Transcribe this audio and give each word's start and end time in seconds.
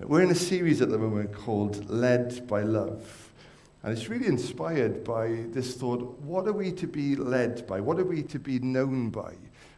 We're 0.00 0.22
in 0.22 0.30
a 0.32 0.34
series 0.34 0.82
at 0.82 0.90
the 0.90 0.98
moment 0.98 1.32
called 1.32 1.88
Led 1.88 2.48
by 2.48 2.62
Love. 2.62 3.30
And 3.84 3.96
it's 3.96 4.08
really 4.08 4.26
inspired 4.26 5.04
by 5.04 5.44
this 5.50 5.76
thought 5.76 6.18
what 6.18 6.48
are 6.48 6.52
we 6.52 6.72
to 6.72 6.88
be 6.88 7.14
led 7.14 7.64
by? 7.68 7.78
What 7.78 8.00
are 8.00 8.04
we 8.04 8.24
to 8.24 8.40
be 8.40 8.58
known 8.58 9.10
by 9.10 9.34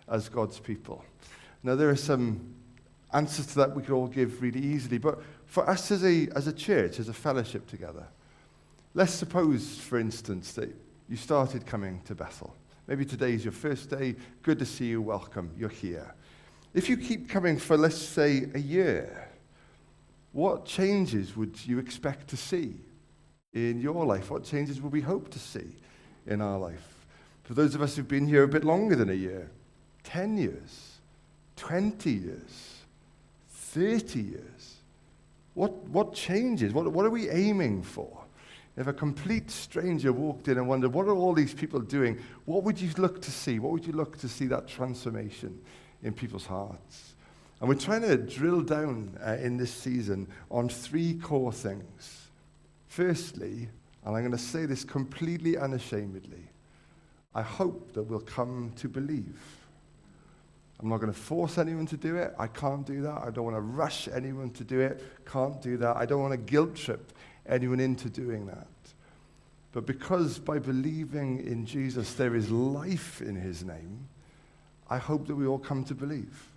as 0.08 0.30
God's 0.30 0.58
people? 0.58 1.04
Now, 1.62 1.74
there 1.74 1.90
are 1.90 1.96
some 1.96 2.54
answers 3.12 3.46
to 3.48 3.56
that 3.56 3.76
we 3.76 3.82
could 3.82 3.92
all 3.92 4.06
give 4.06 4.40
really 4.40 4.60
easily, 4.60 4.96
but 4.96 5.20
for 5.44 5.68
us 5.68 5.90
as 5.90 6.02
a, 6.02 6.28
as 6.34 6.46
a 6.46 6.52
church, 6.52 6.98
as 6.98 7.10
a 7.10 7.14
fellowship 7.14 7.66
together, 7.66 8.06
let's 8.94 9.12
suppose, 9.12 9.76
for 9.76 9.98
instance, 9.98 10.54
that 10.54 10.74
you 11.10 11.16
started 11.16 11.66
coming 11.66 12.00
to 12.06 12.14
Bethel. 12.14 12.56
Maybe 12.86 13.04
today 13.04 13.34
is 13.34 13.44
your 13.44 13.52
first 13.52 13.90
day. 13.90 14.16
Good 14.42 14.58
to 14.60 14.66
see 14.66 14.86
you. 14.86 15.02
Welcome. 15.02 15.50
You're 15.58 15.68
here. 15.68 16.14
If 16.72 16.88
you 16.88 16.96
keep 16.96 17.28
coming 17.28 17.58
for, 17.58 17.76
let's 17.76 17.98
say, 17.98 18.46
a 18.54 18.58
year, 18.58 19.25
what 20.36 20.66
changes 20.66 21.34
would 21.34 21.66
you 21.66 21.78
expect 21.78 22.28
to 22.28 22.36
see 22.36 22.74
in 23.54 23.80
your 23.80 24.04
life? 24.04 24.30
What 24.30 24.44
changes 24.44 24.82
would 24.82 24.92
we 24.92 25.00
hope 25.00 25.30
to 25.30 25.38
see 25.38 25.64
in 26.26 26.42
our 26.42 26.58
life? 26.58 27.06
For 27.44 27.54
those 27.54 27.74
of 27.74 27.80
us 27.80 27.96
who've 27.96 28.06
been 28.06 28.26
here 28.26 28.42
a 28.42 28.48
bit 28.48 28.62
longer 28.62 28.94
than 28.96 29.08
a 29.08 29.14
year, 29.14 29.50
10 30.04 30.36
years, 30.36 30.98
20 31.56 32.12
years, 32.12 32.82
30 33.48 34.20
years, 34.20 34.74
what, 35.54 35.72
what 35.88 36.12
changes? 36.12 36.74
What, 36.74 36.92
what 36.92 37.06
are 37.06 37.10
we 37.10 37.30
aiming 37.30 37.82
for? 37.82 38.22
If 38.76 38.88
a 38.88 38.92
complete 38.92 39.50
stranger 39.50 40.12
walked 40.12 40.48
in 40.48 40.58
and 40.58 40.68
wondered, 40.68 40.92
what 40.92 41.06
are 41.06 41.16
all 41.16 41.32
these 41.32 41.54
people 41.54 41.80
doing? 41.80 42.18
What 42.44 42.62
would 42.64 42.78
you 42.78 42.90
look 42.98 43.22
to 43.22 43.30
see? 43.30 43.58
What 43.58 43.72
would 43.72 43.86
you 43.86 43.94
look 43.94 44.18
to 44.18 44.28
see 44.28 44.44
that 44.48 44.68
transformation 44.68 45.58
in 46.02 46.12
people's 46.12 46.44
hearts? 46.44 47.14
And 47.60 47.68
we're 47.68 47.76
trying 47.76 48.02
to 48.02 48.16
drill 48.16 48.60
down 48.60 49.18
uh, 49.24 49.36
in 49.40 49.56
this 49.56 49.72
season 49.72 50.28
on 50.50 50.68
three 50.68 51.14
core 51.14 51.52
things. 51.52 52.28
Firstly, 52.88 53.68
and 54.04 54.14
I'm 54.14 54.22
going 54.22 54.30
to 54.32 54.38
say 54.38 54.66
this 54.66 54.84
completely 54.84 55.56
unashamedly, 55.56 56.48
I 57.34 57.42
hope 57.42 57.92
that 57.94 58.04
we'll 58.04 58.20
come 58.20 58.72
to 58.76 58.88
believe. 58.88 59.40
I'm 60.80 60.88
not 60.88 60.98
going 60.98 61.12
to 61.12 61.18
force 61.18 61.56
anyone 61.56 61.86
to 61.86 61.96
do 61.96 62.16
it. 62.16 62.34
I 62.38 62.46
can't 62.46 62.86
do 62.86 63.02
that. 63.02 63.22
I 63.22 63.30
don't 63.30 63.44
want 63.44 63.56
to 63.56 63.62
rush 63.62 64.08
anyone 64.08 64.50
to 64.50 64.64
do 64.64 64.80
it. 64.80 65.02
Can't 65.24 65.60
do 65.62 65.78
that. 65.78 65.96
I 65.96 66.04
don't 66.04 66.20
want 66.20 66.32
to 66.32 66.38
guilt 66.38 66.76
trip 66.76 67.12
anyone 67.46 67.80
into 67.80 68.10
doing 68.10 68.46
that. 68.46 68.66
But 69.72 69.86
because 69.86 70.38
by 70.38 70.58
believing 70.58 71.46
in 71.46 71.66
Jesus 71.66 72.14
there 72.14 72.34
is 72.34 72.50
life 72.50 73.20
in 73.20 73.36
his 73.36 73.64
name, 73.64 74.08
I 74.88 74.98
hope 74.98 75.26
that 75.26 75.34
we 75.34 75.46
all 75.46 75.58
come 75.58 75.84
to 75.84 75.94
believe. 75.94 76.50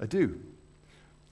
I 0.00 0.06
do. 0.06 0.40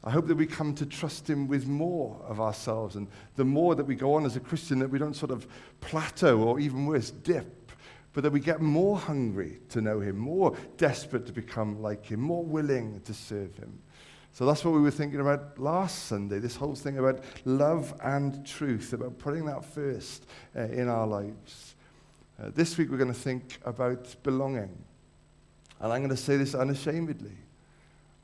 I 0.03 0.11
hope 0.11 0.27
that 0.27 0.37
we 0.37 0.47
come 0.47 0.75
to 0.75 0.87
trust 0.87 1.29
him 1.29 1.49
with 1.49 1.67
more 1.67 2.21
of 2.27 2.39
ourselves. 2.39 2.97
And 2.97 3.09
the 3.37 3.45
more 3.45 3.75
that 3.75 3.85
we 3.85 3.95
go 3.95 4.15
on 4.15 4.27
as 4.27 4.37
a 4.37 4.41
Christian, 4.41 4.79
that 4.81 4.91
we 4.91 4.99
don't 4.99 5.17
sort 5.17 5.31
of 5.31 5.47
plateau 5.81 6.41
or 6.41 6.61
even 6.61 6.85
worse, 6.85 7.11
dip, 7.11 7.73
but 8.13 8.23
that 8.23 8.31
we 8.31 8.41
get 8.41 8.61
more 8.61 8.99
hungry 8.99 9.61
to 9.71 9.81
know 9.81 10.01
him, 10.01 10.19
more 10.19 10.57
desperate 10.77 11.25
to 11.27 11.33
become 11.33 11.81
like 11.81 12.07
him, 12.07 12.21
more 12.21 12.45
willing 12.45 13.01
to 13.01 13.15
serve 13.15 13.57
him. 13.57 13.81
So 14.35 14.45
that's 14.45 14.65
what 14.65 14.75
we 14.75 14.81
were 14.81 14.91
thinking 14.91 15.21
about 15.21 15.59
last 15.59 16.07
Sunday 16.07 16.39
this 16.39 16.57
whole 16.57 16.75
thing 16.75 16.99
about 16.99 17.25
love 17.45 17.95
and 18.03 18.45
truth, 18.45 18.93
about 18.93 19.19
putting 19.19 19.47
that 19.47 19.65
first 19.65 20.27
uh, 20.55 20.63
in 20.63 20.89
our 20.89 21.07
lives. 21.07 21.77
Uh, 22.43 22.51
this 22.53 22.77
week 22.77 22.91
we're 22.91 22.99
going 22.99 23.13
to 23.13 23.19
think 23.19 23.59
about 23.65 24.15
belonging. 24.23 24.77
And 25.81 25.93
I'm 25.93 26.01
going 26.01 26.11
to 26.11 26.17
say 26.17 26.37
this 26.37 26.55
unashamedly. 26.55 27.37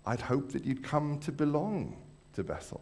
I'd 0.07 0.21
hope 0.21 0.53
that 0.53 0.65
you'd 0.65 0.83
come 0.83 1.19
to 1.21 1.33
belong 1.33 1.97
to 2.35 2.45
Bethel, 2.45 2.81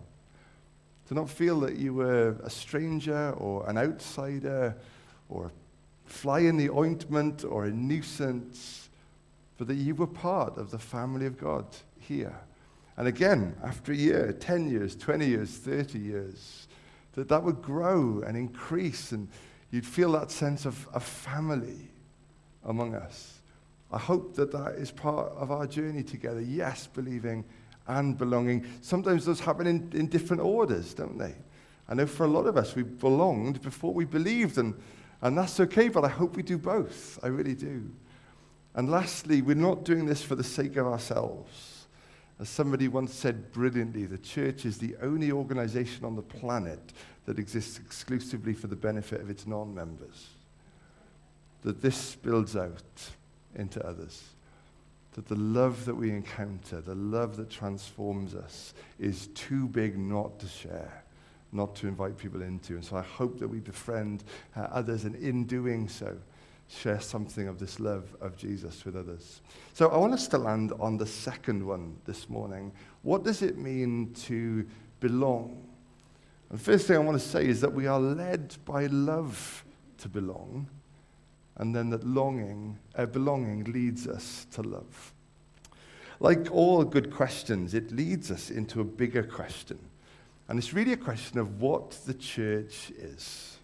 to 1.09 1.15
not 1.15 1.29
feel 1.29 1.61
that 1.61 1.77
you 1.77 1.95
were 1.95 2.37
a 2.43 2.51
stranger 2.51 3.33
or 3.39 3.69
an 3.69 3.79
outsider 3.79 4.77
or 5.29 5.47
a 5.47 5.51
fly 6.11 6.41
in 6.41 6.57
the 6.57 6.71
ointment 6.71 7.45
or 7.45 7.65
a 7.65 7.71
nuisance, 7.71 8.89
but 9.57 9.67
that 9.67 9.77
you 9.77 9.95
were 9.95 10.07
part 10.07 10.57
of 10.57 10.71
the 10.71 10.79
family 10.79 11.27
of 11.27 11.39
God 11.39 11.67
here. 11.99 12.35
And 12.97 13.07
again, 13.07 13.57
after 13.63 13.93
a 13.93 13.97
year, 13.97 14.33
10 14.33 14.69
years, 14.71 14.97
20 14.97 15.27
years, 15.27 15.51
30 15.57 15.99
years, 15.99 16.67
that 17.13 17.29
that 17.29 17.43
would 17.43 17.63
grow 17.63 18.23
and 18.27 18.37
increase 18.37 19.13
and 19.13 19.29
you'd 19.71 19.87
feel 19.87 20.13
that 20.13 20.31
sense 20.31 20.65
of 20.65 20.89
a 20.95 21.01
family 21.01 21.91
among 22.65 22.95
us. 22.95 23.38
I 23.93 23.99
hope 23.99 24.35
that 24.37 24.53
that 24.53 24.75
is 24.75 24.91
part 24.91 25.33
of 25.33 25.51
our 25.51 25.67
journey 25.67 26.03
together. 26.03 26.41
Yes, 26.41 26.87
believing 26.87 27.45
and 27.87 28.19
belonging. 28.19 28.67
Sometimes 28.83 29.25
those 29.25 29.41
happen 29.41 29.67
in, 29.67 29.91
in 29.95 30.07
different 30.07 30.43
orders, 30.43 30.93
don't 30.95 31.19
they? 31.19 31.35
I 31.89 31.95
know 31.95 32.07
for 32.07 32.25
a 32.25 32.29
lot 32.29 32.47
of 32.47 32.57
us, 32.57 32.77
we 32.77 32.83
belonged 32.83 33.63
before 33.63 33.95
we 33.95 34.05
believed, 34.05 34.59
and, 34.59 34.75
and 35.23 35.39
that's 35.39 35.59
okay, 35.59 35.89
but 35.89 36.05
I 36.05 36.09
hope 36.09 36.37
we 36.37 36.43
do 36.43 36.59
both. 36.59 37.19
I 37.23 37.29
really 37.29 37.55
do. 37.55 37.91
And 38.75 38.91
lastly, 38.91 39.41
we're 39.41 39.57
not 39.57 39.85
doing 39.85 40.05
this 40.05 40.23
for 40.23 40.35
the 40.35 40.45
sake 40.45 40.77
of 40.77 40.87
ourselves. 40.87 41.87
As 42.39 42.49
somebody 42.49 42.87
once 42.87 43.13
said 43.15 43.51
brilliantly, 43.53 44.05
the 44.05 44.19
church 44.19 44.67
is 44.67 44.79
the 44.79 44.95
only 45.03 45.33
organization 45.33 46.05
on 46.05 46.15
the 46.15 46.23
planet 46.23 46.93
that 47.25 47.39
exists 47.39 47.79
exclusively 47.79 48.53
for 48.53 48.69
the 48.69 48.77
benefit 48.77 49.21
of 49.21 49.31
its 49.31 49.47
non 49.47 49.75
members. 49.75 50.29
That 51.63 51.83
this 51.83 52.15
builds 52.15 52.55
out 52.55 53.11
into 53.59 53.87
others. 53.87 54.23
That 55.13 55.27
the 55.27 55.37
love 55.37 55.85
that 55.85 55.95
we 55.95 56.11
encounter, 56.11 56.81
the 56.81 56.95
love 56.95 57.37
that 57.37 57.51
transforms 57.51 58.35
us, 58.35 58.73
is 58.99 59.27
too 59.29 59.69
big 59.69 59.99
not 59.99 60.39
to 60.41 60.47
share, 60.47 61.05
not 61.53 61.75
to 61.77 61.89
invite 61.89 62.17
people 62.17 62.43
into. 62.43 62.75
And 62.75 62.85
so 62.85 62.97
I 62.97 63.03
hope 63.03 63.39
that 63.41 63.49
we 63.49 63.59
befriend 63.59 64.25
uh, 64.57 64.69
others, 64.71 65.05
and 65.05 65.17
in 65.17 65.45
doing 65.45 65.89
so, 65.89 66.17
share 66.69 67.01
something 67.01 67.49
of 67.49 67.59
this 67.59 67.81
love 67.81 68.15
of 68.21 68.37
Jesus 68.37 68.85
with 68.85 68.95
others. 68.95 69.41
So 69.73 69.89
I 69.89 69.97
want 69.97 70.13
us 70.13 70.29
to 70.29 70.39
land 70.39 70.73
on 70.79 70.99
the 70.99 71.07
second 71.07 71.67
one 71.67 71.97
this 72.05 72.29
morning. 72.29 72.73
What 73.03 73.25
does 73.25 73.43
it 73.43 73.57
mean 73.57 74.13
to 74.27 74.67
belong? 75.01 75.65
And 76.51 76.61
first 76.61 76.87
thing 76.87 76.97
I 76.97 77.01
want 77.01 77.21
to 77.21 77.27
say 77.27 77.47
is 77.47 77.61
that 77.63 77.73
we 77.73 77.87
are 77.87 77.99
led 77.99 78.55
by 78.65 78.87
love 78.87 79.65
to 79.99 80.09
belong, 80.09 80.69
and 81.59 81.75
then 81.75 81.91
that 81.91 82.05
longing, 82.05 82.79
uh, 82.95 83.07
belonging 83.07 83.65
leads 83.65 84.07
us 84.07 84.47
to 84.53 84.63
love. 84.63 85.13
Like 86.21 86.49
all 86.51 86.85
good 86.85 87.13
questions, 87.13 87.75
it 87.75 87.93
leads 87.93 88.31
us 88.31 88.51
into 88.51 88.81
a 88.81 88.85
bigger 88.85 89.23
question. 89.23 89.79
And 90.49 90.59
it's 90.59 90.73
really 90.73 90.93
a 90.93 90.97
question 90.97 91.39
of 91.39 91.61
what 91.61 91.91
the 92.07 92.15
church 92.15 92.91
is. 92.97 93.57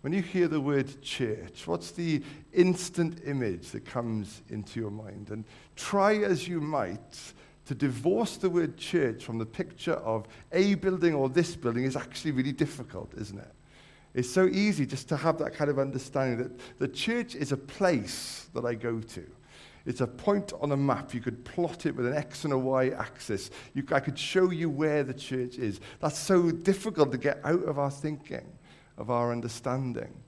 When 0.00 0.12
you 0.12 0.22
hear 0.22 0.48
the 0.48 0.60
word 0.60 1.02
church, 1.02 1.66
what's 1.66 1.90
the 1.90 2.22
instant 2.52 3.20
image 3.24 3.70
that 3.70 3.84
comes 3.84 4.42
into 4.50 4.78
your 4.80 4.90
mind? 4.90 5.30
And 5.30 5.44
try 5.74 6.18
as 6.18 6.46
you 6.46 6.60
might 6.60 7.32
to 7.66 7.74
divorce 7.74 8.36
the 8.36 8.50
word 8.50 8.76
church 8.76 9.24
from 9.24 9.38
the 9.38 9.46
picture 9.46 9.94
of 9.94 10.26
a 10.52 10.74
building 10.76 11.14
or 11.14 11.28
this 11.28 11.56
building 11.56 11.84
is 11.84 11.96
actually 11.96 12.30
really 12.30 12.52
difficult, 12.52 13.12
isn't 13.16 13.38
it? 13.38 13.52
It's 14.16 14.30
so 14.30 14.46
easy 14.46 14.86
just 14.86 15.10
to 15.10 15.16
have 15.16 15.36
that 15.38 15.52
kind 15.52 15.70
of 15.70 15.78
understanding 15.78 16.38
that 16.38 16.78
the 16.78 16.88
church 16.88 17.34
is 17.34 17.52
a 17.52 17.56
place 17.56 18.48
that 18.54 18.64
I 18.64 18.74
go 18.74 18.98
to. 18.98 19.22
It's 19.84 20.00
a 20.00 20.06
point 20.06 20.54
on 20.58 20.72
a 20.72 20.76
map. 20.76 21.12
You 21.12 21.20
could 21.20 21.44
plot 21.44 21.84
it 21.84 21.94
with 21.94 22.06
an 22.06 22.14
X 22.14 22.44
and 22.44 22.52
a 22.54 22.58
Y 22.58 22.88
axis. 22.88 23.50
You, 23.74 23.84
I 23.92 24.00
could 24.00 24.18
show 24.18 24.50
you 24.50 24.70
where 24.70 25.04
the 25.04 25.12
church 25.12 25.58
is. 25.58 25.80
That's 26.00 26.18
so 26.18 26.50
difficult 26.50 27.12
to 27.12 27.18
get 27.18 27.40
out 27.44 27.62
of 27.64 27.78
our 27.78 27.90
thinking 27.90 28.50
of 28.96 29.10
our 29.10 29.32
understanding. 29.32 30.22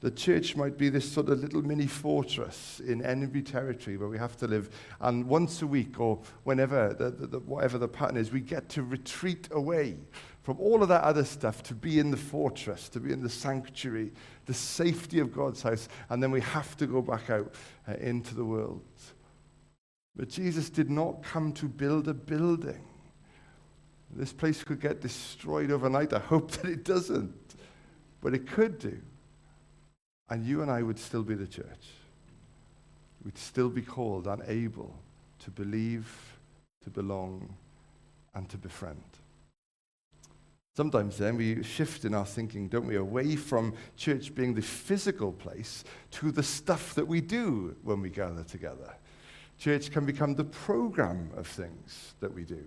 The 0.00 0.10
church 0.10 0.54
might 0.54 0.76
be 0.76 0.90
this 0.90 1.10
sort 1.10 1.30
of 1.30 1.40
little 1.40 1.62
mini 1.62 1.86
fortress 1.86 2.80
in 2.80 3.02
enemy 3.02 3.40
territory 3.40 3.96
where 3.96 4.10
we 4.10 4.18
have 4.18 4.36
to 4.36 4.46
live. 4.46 4.68
And 5.00 5.26
once 5.26 5.62
a 5.62 5.66
week 5.66 5.98
or 5.98 6.20
whenever, 6.44 6.92
the, 6.92 7.10
the, 7.10 7.26
the, 7.26 7.38
whatever 7.40 7.78
the 7.78 7.88
pattern 7.88 8.18
is, 8.18 8.30
we 8.30 8.40
get 8.40 8.68
to 8.70 8.82
retreat 8.82 9.48
away 9.52 9.96
from 10.46 10.60
all 10.60 10.80
of 10.80 10.88
that 10.88 11.02
other 11.02 11.24
stuff 11.24 11.60
to 11.64 11.74
be 11.74 11.98
in 11.98 12.12
the 12.12 12.16
fortress, 12.16 12.88
to 12.88 13.00
be 13.00 13.12
in 13.12 13.20
the 13.20 13.28
sanctuary, 13.28 14.12
the 14.44 14.54
safety 14.54 15.18
of 15.18 15.32
God's 15.32 15.60
house. 15.60 15.88
And 16.08 16.22
then 16.22 16.30
we 16.30 16.40
have 16.40 16.76
to 16.76 16.86
go 16.86 17.02
back 17.02 17.30
out 17.30 17.52
uh, 17.88 17.94
into 17.94 18.32
the 18.36 18.44
world. 18.44 18.84
But 20.14 20.28
Jesus 20.28 20.70
did 20.70 20.88
not 20.88 21.20
come 21.24 21.52
to 21.54 21.66
build 21.66 22.06
a 22.06 22.14
building. 22.14 22.80
This 24.14 24.32
place 24.32 24.62
could 24.62 24.80
get 24.80 25.00
destroyed 25.00 25.72
overnight. 25.72 26.12
I 26.12 26.20
hope 26.20 26.50
that 26.62 26.70
it 26.70 26.84
doesn't. 26.84 27.56
But 28.20 28.32
it 28.32 28.46
could 28.46 28.78
do. 28.78 28.96
And 30.30 30.44
you 30.44 30.62
and 30.62 30.70
I 30.70 30.80
would 30.80 31.00
still 31.00 31.24
be 31.24 31.34
the 31.34 31.48
church. 31.48 31.88
We'd 33.24 33.36
still 33.36 33.68
be 33.68 33.82
called 33.82 34.28
and 34.28 34.40
able 34.46 34.94
to 35.40 35.50
believe, 35.50 36.38
to 36.84 36.90
belong, 36.90 37.52
and 38.32 38.48
to 38.48 38.56
befriend. 38.56 39.02
Sometimes 40.76 41.16
then 41.16 41.38
we 41.38 41.62
shift 41.62 42.04
in 42.04 42.12
our 42.12 42.26
thinking, 42.26 42.68
don't 42.68 42.86
we, 42.86 42.96
away 42.96 43.34
from 43.34 43.72
church 43.96 44.34
being 44.34 44.52
the 44.52 44.60
physical 44.60 45.32
place 45.32 45.84
to 46.10 46.30
the 46.30 46.42
stuff 46.42 46.94
that 46.96 47.08
we 47.08 47.22
do 47.22 47.74
when 47.82 48.02
we 48.02 48.10
gather 48.10 48.44
together. 48.44 48.94
Church 49.58 49.90
can 49.90 50.04
become 50.04 50.34
the 50.34 50.44
program 50.44 51.30
of 51.34 51.46
things 51.46 52.12
that 52.20 52.34
we 52.34 52.44
do. 52.44 52.62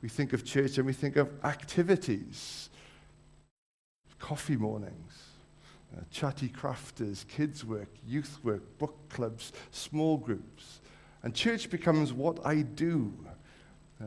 We 0.00 0.08
think 0.08 0.32
of 0.32 0.44
church 0.44 0.78
and 0.78 0.86
we 0.86 0.92
think 0.92 1.16
of 1.16 1.28
activities, 1.42 2.70
coffee 4.20 4.56
mornings, 4.56 5.12
uh, 5.98 6.02
chatty 6.08 6.50
crafters, 6.50 7.26
kids' 7.26 7.64
work, 7.64 7.88
youth 8.06 8.38
work, 8.44 8.78
book 8.78 8.94
clubs, 9.08 9.52
small 9.72 10.18
groups. 10.18 10.80
And 11.24 11.34
church 11.34 11.68
becomes 11.68 12.12
what 12.12 12.38
I 12.46 12.62
do. 12.62 13.12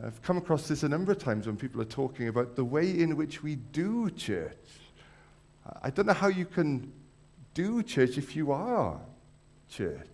I've 0.02 0.20
come 0.22 0.38
across 0.38 0.66
this 0.66 0.82
a 0.82 0.88
number 0.88 1.12
of 1.12 1.18
times 1.18 1.46
when 1.46 1.56
people 1.56 1.80
are 1.80 1.86
talking 1.86 2.28
about 2.28 2.56
the 2.56 2.64
way 2.64 2.90
in 2.98 3.16
which 3.16 3.42
we 3.42 3.56
do 3.56 4.10
church. 4.10 4.56
I 5.82 5.90
don't 5.90 6.06
know 6.06 6.12
how 6.12 6.28
you 6.28 6.46
can 6.46 6.92
do 7.54 7.82
church 7.82 8.18
if 8.18 8.34
you 8.34 8.50
are 8.50 9.00
church. 9.70 10.08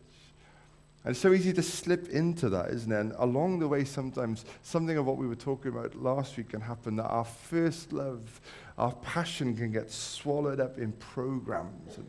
And 1.02 1.12
it's 1.12 1.20
so 1.20 1.32
easy 1.32 1.54
to 1.54 1.62
slip 1.62 2.10
into 2.10 2.50
that, 2.50 2.70
isn't 2.70 2.92
it? 2.92 3.00
And 3.00 3.12
along 3.16 3.60
the 3.60 3.68
way, 3.68 3.84
sometimes 3.84 4.44
something 4.62 4.98
of 4.98 5.06
what 5.06 5.16
we 5.16 5.26
were 5.26 5.34
talking 5.34 5.72
about 5.72 5.94
last 5.94 6.36
week 6.36 6.50
can 6.50 6.60
happen 6.60 6.96
that 6.96 7.06
our 7.06 7.24
first 7.24 7.90
love, 7.90 8.40
our 8.76 8.92
passion 8.96 9.56
can 9.56 9.72
get 9.72 9.90
swallowed 9.90 10.60
up 10.60 10.76
in 10.76 10.92
programs 10.92 11.96
and 11.96 12.06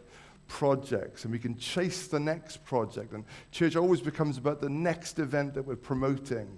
projects, 0.50 1.24
and 1.24 1.32
we 1.32 1.40
can 1.40 1.58
chase 1.58 2.08
the 2.08 2.20
next 2.20 2.66
project. 2.66 3.14
And 3.14 3.24
church 3.52 3.78
always 3.78 4.02
becomes 4.02 4.38
about 4.38 4.60
the 4.60 4.70
next 4.70 5.20
event 5.20 5.54
that 5.54 5.66
we're 5.66 5.78
promoting. 5.78 6.50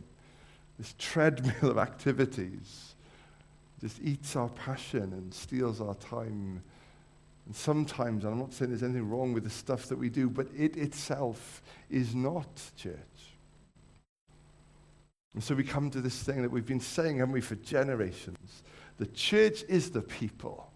This 0.83 0.95
treadmill 0.97 1.71
of 1.71 1.77
activities 1.77 2.95
just 3.79 4.01
eats 4.01 4.35
our 4.35 4.49
passion 4.49 5.13
and 5.13 5.33
steals 5.33 5.79
our 5.79 5.95
time 5.95 6.61
and 7.45 7.55
sometimes, 7.55 8.25
and 8.25 8.33
I'm 8.33 8.39
not 8.39 8.51
saying 8.53 8.69
there's 8.71 8.83
anything 8.83 9.09
wrong 9.09 9.31
with 9.31 9.45
the 9.45 9.49
stuff 9.49 9.85
that 9.85 9.97
we 9.97 10.09
do, 10.09 10.29
but 10.29 10.47
it 10.53 10.75
itself 10.75 11.61
is 11.89 12.13
not 12.13 12.61
church. 12.75 12.97
And 15.33 15.41
so 15.41 15.55
we 15.55 15.63
come 15.63 15.89
to 15.89 16.01
this 16.01 16.21
thing 16.21 16.41
that 16.41 16.51
we've 16.51 16.65
been 16.65 16.81
saying, 16.81 17.19
haven't 17.19 17.31
we, 17.31 17.39
for 17.39 17.55
generations. 17.55 18.63
The 18.97 19.07
church 19.07 19.63
is 19.69 19.89
the 19.89 20.01
people. 20.01 20.69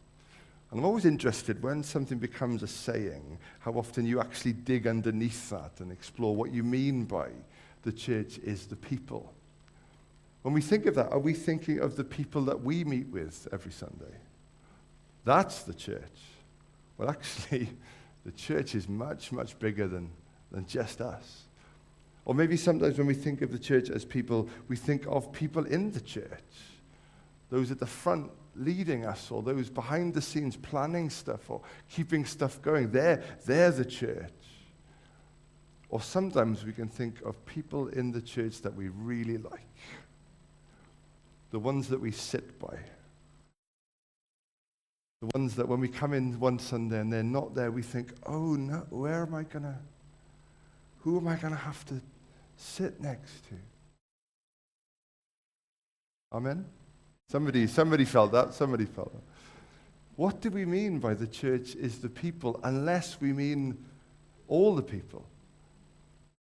And 0.71 0.79
I'm 0.79 0.85
always 0.85 1.03
interested 1.03 1.61
when 1.61 1.83
something 1.83 2.17
becomes 2.17 2.63
a 2.63 2.67
saying, 2.67 3.39
how 3.59 3.73
often 3.73 4.05
you 4.05 4.21
actually 4.21 4.53
dig 4.53 4.87
underneath 4.87 5.49
that 5.49 5.81
and 5.81 5.91
explore 5.91 6.33
what 6.33 6.53
you 6.53 6.63
mean 6.63 7.03
by 7.03 7.27
the 7.81 7.91
church 7.91 8.37
is 8.37 8.67
the 8.67 8.77
people. 8.77 9.33
When 10.47 10.53
we 10.53 10.61
think 10.61 10.85
of 10.85 10.95
that, 10.95 11.11
are 11.11 11.19
we 11.19 11.33
thinking 11.33 11.81
of 11.81 11.97
the 11.97 12.05
people 12.05 12.41
that 12.43 12.63
we 12.63 12.85
meet 12.85 13.09
with 13.09 13.49
every 13.51 13.73
Sunday? 13.73 14.15
That's 15.25 15.63
the 15.63 15.73
church. 15.73 16.21
Well, 16.97 17.09
actually, 17.09 17.71
the 18.25 18.31
church 18.31 18.73
is 18.73 18.87
much, 18.87 19.33
much 19.33 19.59
bigger 19.59 19.89
than, 19.89 20.09
than 20.49 20.65
just 20.65 21.01
us. 21.01 21.47
Or 22.23 22.33
maybe 22.33 22.55
sometimes 22.55 22.97
when 22.97 23.07
we 23.07 23.13
think 23.13 23.41
of 23.41 23.51
the 23.51 23.59
church 23.59 23.89
as 23.89 24.05
people, 24.05 24.47
we 24.69 24.77
think 24.77 25.05
of 25.09 25.33
people 25.33 25.65
in 25.65 25.91
the 25.91 25.99
church, 25.99 26.53
those 27.49 27.69
at 27.69 27.79
the 27.79 27.85
front 27.85 28.31
leading 28.55 29.05
us, 29.05 29.29
or 29.29 29.43
those 29.43 29.69
behind 29.69 30.13
the 30.13 30.21
scenes 30.21 30.55
planning 30.55 31.09
stuff 31.09 31.49
or 31.49 31.59
keeping 31.89 32.23
stuff 32.23 32.61
going. 32.61 32.89
They're, 32.89 33.21
they're 33.45 33.71
the 33.71 33.83
church. 33.83 34.31
Or 35.89 35.99
sometimes 35.99 36.63
we 36.63 36.71
can 36.71 36.87
think 36.87 37.21
of 37.25 37.45
people 37.45 37.89
in 37.89 38.13
the 38.13 38.21
church 38.21 38.61
that 38.61 38.73
we 38.73 38.87
really 38.87 39.39
like, 39.39 39.67
the 41.51 41.59
ones 41.59 41.87
that 41.89 41.99
we 41.99 42.11
sit 42.11 42.59
by 42.59 42.77
the 45.21 45.29
ones 45.33 45.55
that 45.55 45.67
when 45.67 45.79
we 45.79 45.87
come 45.87 46.13
in 46.13 46.39
one 46.39 46.59
Sunday 46.59 46.99
and 46.99 47.11
they're 47.11 47.23
not 47.23 47.55
there, 47.55 47.71
we 47.71 47.81
think, 47.81 48.13
oh 48.27 48.53
no, 48.53 48.85
where 48.89 49.23
am 49.23 49.33
I 49.33 49.43
going 49.43 49.63
to, 49.63 49.75
who 50.99 51.17
am 51.17 51.27
I 51.27 51.35
going 51.37 51.53
to 51.53 51.59
have 51.59 51.83
to 51.87 51.99
sit 52.55 53.01
next 53.01 53.47
to? 53.49 53.55
Amen? 56.33 56.65
Somebody, 57.29 57.65
somebody 57.67 58.05
felt 58.05 58.31
that. 58.33 58.53
Somebody 58.53 58.85
felt 58.85 59.11
that. 59.11 59.23
What 60.17 60.39
do 60.41 60.51
we 60.51 60.65
mean 60.65 60.99
by 60.99 61.13
the 61.13 61.27
church 61.27 61.75
is 61.75 61.99
the 61.99 62.09
people 62.09 62.59
unless 62.63 63.19
we 63.19 63.33
mean 63.33 63.83
all 64.47 64.75
the 64.75 64.83
people? 64.83 65.25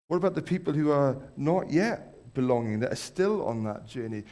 What 0.07 0.17
about 0.17 0.35
the 0.35 0.41
people 0.41 0.73
who 0.73 0.91
are 0.91 1.17
not 1.37 1.69
yet 1.71 2.33
belonging, 2.33 2.79
that 2.79 2.91
are 2.91 2.97
still 2.97 3.45
on 3.45 3.63
that 3.63 3.87
journey? 3.87 4.23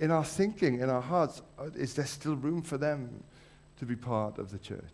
In 0.00 0.10
our 0.10 0.24
thinking, 0.24 0.80
in 0.80 0.90
our 0.90 1.00
hearts, 1.00 1.42
uh, 1.58 1.66
is 1.76 1.94
there 1.94 2.06
still 2.06 2.34
room 2.34 2.62
for 2.62 2.76
them? 2.76 3.22
to 3.80 3.86
be 3.86 3.96
part 3.96 4.38
of 4.38 4.50
the 4.50 4.58
church? 4.58 4.84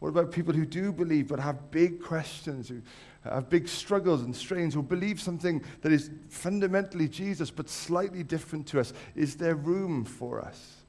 What 0.00 0.08
about 0.08 0.32
people 0.32 0.52
who 0.52 0.66
do 0.66 0.92
believe 0.92 1.28
but 1.28 1.38
have 1.38 1.70
big 1.70 2.02
questions, 2.02 2.68
who 2.68 2.82
have 3.22 3.48
big 3.48 3.66
struggles 3.66 4.22
and 4.22 4.34
strains, 4.34 4.74
who 4.74 4.82
believe 4.82 5.20
something 5.20 5.64
that 5.80 5.92
is 5.92 6.10
fundamentally 6.28 7.08
Jesus 7.08 7.50
but 7.50 7.70
slightly 7.70 8.24
different 8.24 8.66
to 8.68 8.80
us? 8.80 8.92
Is 9.14 9.36
there 9.36 9.54
room 9.54 10.04
for 10.04 10.42
us, 10.42 10.82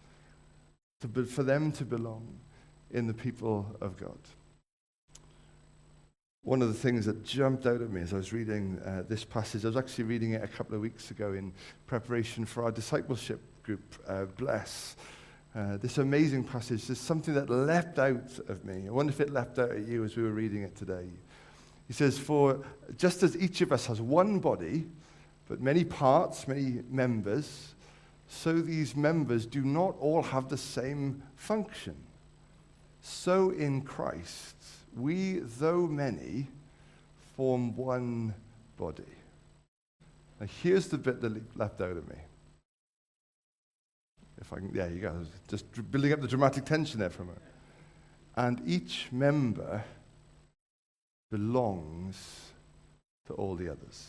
to 1.01 1.07
be, 1.07 1.23
for 1.23 1.43
them 1.43 1.71
to 1.73 1.85
belong 1.85 2.27
in 2.91 3.05
the 3.05 3.13
people 3.13 3.77
of 3.79 3.95
God? 3.95 4.17
One 6.47 6.61
of 6.61 6.69
the 6.69 6.79
things 6.79 7.05
that 7.07 7.25
jumped 7.25 7.65
out 7.65 7.81
at 7.81 7.89
me 7.91 7.99
as 7.99 8.13
I 8.13 8.15
was 8.15 8.31
reading 8.31 8.79
uh, 8.85 9.03
this 9.05 9.25
passage, 9.25 9.65
I 9.65 9.67
was 9.67 9.75
actually 9.75 10.05
reading 10.05 10.31
it 10.31 10.41
a 10.41 10.47
couple 10.47 10.75
of 10.75 10.81
weeks 10.81 11.11
ago 11.11 11.33
in 11.33 11.51
preparation 11.87 12.45
for 12.45 12.63
our 12.63 12.71
discipleship 12.71 13.41
group, 13.63 13.81
uh, 14.07 14.23
Bless. 14.37 14.95
Uh, 15.53 15.75
this 15.75 15.97
amazing 15.97 16.45
passage. 16.45 16.87
There's 16.87 17.01
something 17.01 17.33
that 17.33 17.49
leapt 17.49 17.99
out 17.99 18.39
of 18.47 18.63
me. 18.63 18.87
I 18.87 18.91
wonder 18.91 19.11
if 19.11 19.19
it 19.19 19.33
leapt 19.33 19.59
out 19.59 19.71
at 19.71 19.85
you 19.85 20.05
as 20.05 20.15
we 20.15 20.23
were 20.23 20.31
reading 20.31 20.63
it 20.63 20.73
today. 20.73 21.09
He 21.85 21.91
says, 21.91 22.17
For 22.17 22.63
just 22.97 23.23
as 23.23 23.35
each 23.35 23.59
of 23.59 23.73
us 23.73 23.87
has 23.87 23.99
one 23.99 24.39
body, 24.39 24.87
but 25.49 25.59
many 25.59 25.83
parts, 25.83 26.47
many 26.47 26.81
members, 26.89 27.75
so 28.29 28.61
these 28.61 28.95
members 28.95 29.45
do 29.45 29.65
not 29.65 29.97
all 29.99 30.21
have 30.23 30.47
the 30.47 30.55
same 30.55 31.23
function. 31.35 31.97
So 33.01 33.49
in 33.49 33.81
Christ, 33.81 34.55
we, 34.97 35.39
though 35.39 35.87
many, 35.87 36.47
form 37.35 37.75
one 37.75 38.33
body. 38.77 39.03
Now, 40.39 40.47
here's 40.61 40.87
the 40.87 40.97
bit 40.97 41.21
that 41.21 41.57
left 41.57 41.81
out 41.81 41.97
of 41.97 42.07
me. 42.07 42.17
If 44.39 44.53
I 44.53 44.57
can, 44.57 44.71
yeah, 44.73 44.87
you 44.87 44.99
go. 44.99 45.25
Just 45.47 45.65
building 45.91 46.13
up 46.13 46.21
the 46.21 46.27
dramatic 46.27 46.65
tension 46.65 46.99
there 46.99 47.09
for 47.09 47.23
a 47.23 47.25
moment. 47.25 47.41
And 48.35 48.61
each 48.67 49.07
member 49.11 49.83
belongs 51.31 52.51
to 53.25 53.33
all 53.33 53.55
the 53.55 53.69
others. 53.69 54.07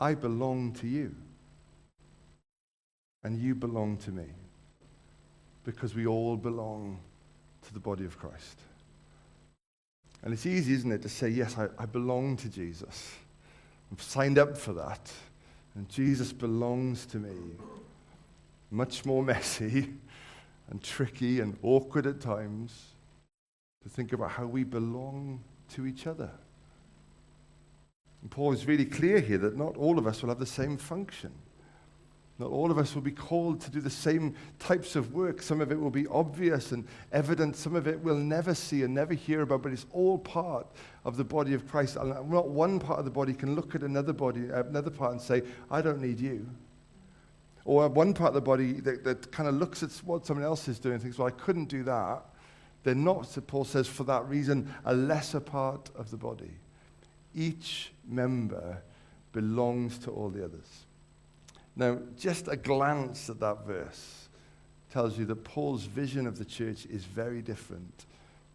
I 0.00 0.14
belong 0.14 0.72
to 0.74 0.86
you. 0.86 1.14
And 3.22 3.38
you 3.38 3.54
belong 3.54 3.98
to 3.98 4.10
me. 4.10 4.24
Because 5.64 5.94
we 5.94 6.06
all 6.06 6.36
belong 6.36 6.98
to 7.62 7.74
the 7.74 7.80
body 7.80 8.04
of 8.04 8.18
Christ. 8.18 8.60
And 10.22 10.32
it's 10.32 10.46
easy, 10.46 10.74
isn't 10.74 10.92
it, 10.92 11.02
to 11.02 11.08
say, 11.08 11.28
yes, 11.28 11.56
I, 11.58 11.68
I 11.78 11.86
belong 11.86 12.36
to 12.38 12.48
Jesus. 12.48 13.14
I've 13.92 14.02
signed 14.02 14.38
up 14.38 14.56
for 14.56 14.72
that. 14.74 15.12
And 15.74 15.88
Jesus 15.88 16.32
belongs 16.32 17.06
to 17.06 17.18
me. 17.18 17.36
Much 18.70 19.04
more 19.04 19.22
messy 19.24 19.92
and 20.70 20.82
tricky 20.82 21.40
and 21.40 21.56
awkward 21.62 22.06
at 22.06 22.20
times 22.20 22.92
to 23.82 23.88
think 23.88 24.12
about 24.12 24.30
how 24.30 24.46
we 24.46 24.64
belong 24.64 25.42
to 25.74 25.86
each 25.86 26.06
other. 26.06 26.30
And 28.22 28.30
Paul 28.30 28.52
is 28.52 28.66
really 28.66 28.84
clear 28.84 29.18
here 29.18 29.38
that 29.38 29.56
not 29.56 29.76
all 29.76 29.98
of 29.98 30.06
us 30.06 30.22
will 30.22 30.28
have 30.28 30.38
the 30.38 30.46
same 30.46 30.76
function. 30.76 31.32
Not 32.38 32.50
all 32.50 32.70
of 32.70 32.78
us 32.78 32.94
will 32.94 33.02
be 33.02 33.12
called 33.12 33.60
to 33.60 33.70
do 33.70 33.80
the 33.80 33.90
same 33.90 34.34
types 34.58 34.96
of 34.96 35.12
work. 35.12 35.42
Some 35.42 35.60
of 35.60 35.70
it 35.70 35.78
will 35.78 35.90
be 35.90 36.06
obvious 36.08 36.72
and 36.72 36.86
evident. 37.12 37.56
Some 37.56 37.76
of 37.76 37.86
it 37.86 38.00
we'll 38.00 38.16
never 38.16 38.54
see 38.54 38.82
and 38.82 38.94
never 38.94 39.14
hear 39.14 39.42
about, 39.42 39.62
but 39.62 39.72
it's 39.72 39.86
all 39.92 40.18
part 40.18 40.66
of 41.04 41.16
the 41.16 41.24
body 41.24 41.54
of 41.54 41.68
Christ. 41.68 41.96
And 41.96 42.08
not 42.30 42.48
one 42.48 42.80
part 42.80 42.98
of 42.98 43.04
the 43.04 43.10
body 43.10 43.34
can 43.34 43.54
look 43.54 43.74
at 43.74 43.82
another 43.82 44.12
body, 44.12 44.50
uh, 44.50 44.64
another 44.64 44.90
part 44.90 45.12
and 45.12 45.20
say, 45.20 45.42
I 45.70 45.82
don't 45.82 46.00
need 46.00 46.18
you. 46.18 46.48
Or 47.64 47.88
one 47.88 48.12
part 48.12 48.28
of 48.28 48.34
the 48.34 48.40
body 48.40 48.72
that, 48.80 49.04
that 49.04 49.30
kind 49.30 49.48
of 49.48 49.54
looks 49.54 49.82
at 49.82 49.90
what 50.04 50.26
someone 50.26 50.44
else 50.44 50.66
is 50.68 50.78
doing 50.78 50.94
and 50.94 51.02
thinks, 51.02 51.18
well, 51.18 51.28
I 51.28 51.32
couldn't 51.32 51.66
do 51.66 51.84
that. 51.84 52.24
They're 52.82 52.94
not, 52.94 53.36
Paul 53.46 53.64
says, 53.64 53.86
for 53.86 54.04
that 54.04 54.26
reason, 54.28 54.72
a 54.84 54.94
lesser 54.94 55.38
part 55.38 55.90
of 55.94 56.10
the 56.10 56.16
body. 56.16 56.50
Each 57.34 57.92
member 58.04 58.82
belongs 59.32 59.98
to 59.98 60.10
all 60.10 60.28
the 60.28 60.44
others. 60.44 60.86
Now, 61.74 61.98
just 62.18 62.48
a 62.48 62.56
glance 62.56 63.30
at 63.30 63.40
that 63.40 63.66
verse 63.66 64.28
tells 64.90 65.18
you 65.18 65.24
that 65.26 65.44
Paul's 65.44 65.84
vision 65.84 66.26
of 66.26 66.38
the 66.38 66.44
church 66.44 66.84
is 66.86 67.04
very 67.04 67.40
different 67.40 68.06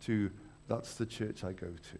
to 0.03 0.29
that's 0.67 0.95
the 0.95 1.05
church 1.05 1.43
I 1.43 1.53
go 1.53 1.67
to. 1.67 1.99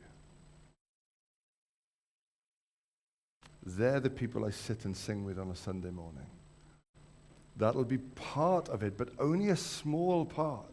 They're 3.66 4.00
the 4.00 4.10
people 4.10 4.46
I 4.46 4.52
sit 4.52 4.86
and 4.86 4.96
sing 4.96 5.26
with 5.26 5.40
on 5.40 5.50
a 5.50 5.56
Sunday 5.56 5.90
morning. 5.90 6.28
That'll 7.58 7.84
be 7.84 7.98
part 7.98 8.70
of 8.70 8.84
it, 8.84 8.98
but 8.98 9.10
only 9.20 9.50
a 9.50 9.56
small 9.56 10.26
part, 10.26 10.66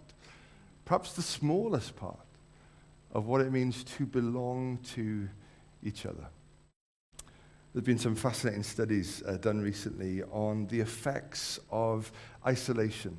perhaps 0.85 1.15
the 1.15 1.23
smallest 1.23 1.97
part 1.97 2.19
of 3.13 3.27
what 3.27 3.41
it 3.41 3.51
means 3.51 3.83
to 3.85 4.05
belong 4.05 4.79
to 4.95 5.29
each 5.83 6.05
other. 6.05 6.27
There's 7.75 7.85
been 7.85 7.99
some 7.99 8.15
fascinating 8.15 8.63
studies 8.63 9.21
uh, 9.27 9.33
done 9.33 9.61
recently 9.61 10.23
on 10.31 10.69
the 10.69 10.79
effects 10.79 11.59
of 11.73 12.13
isolation. 12.47 13.17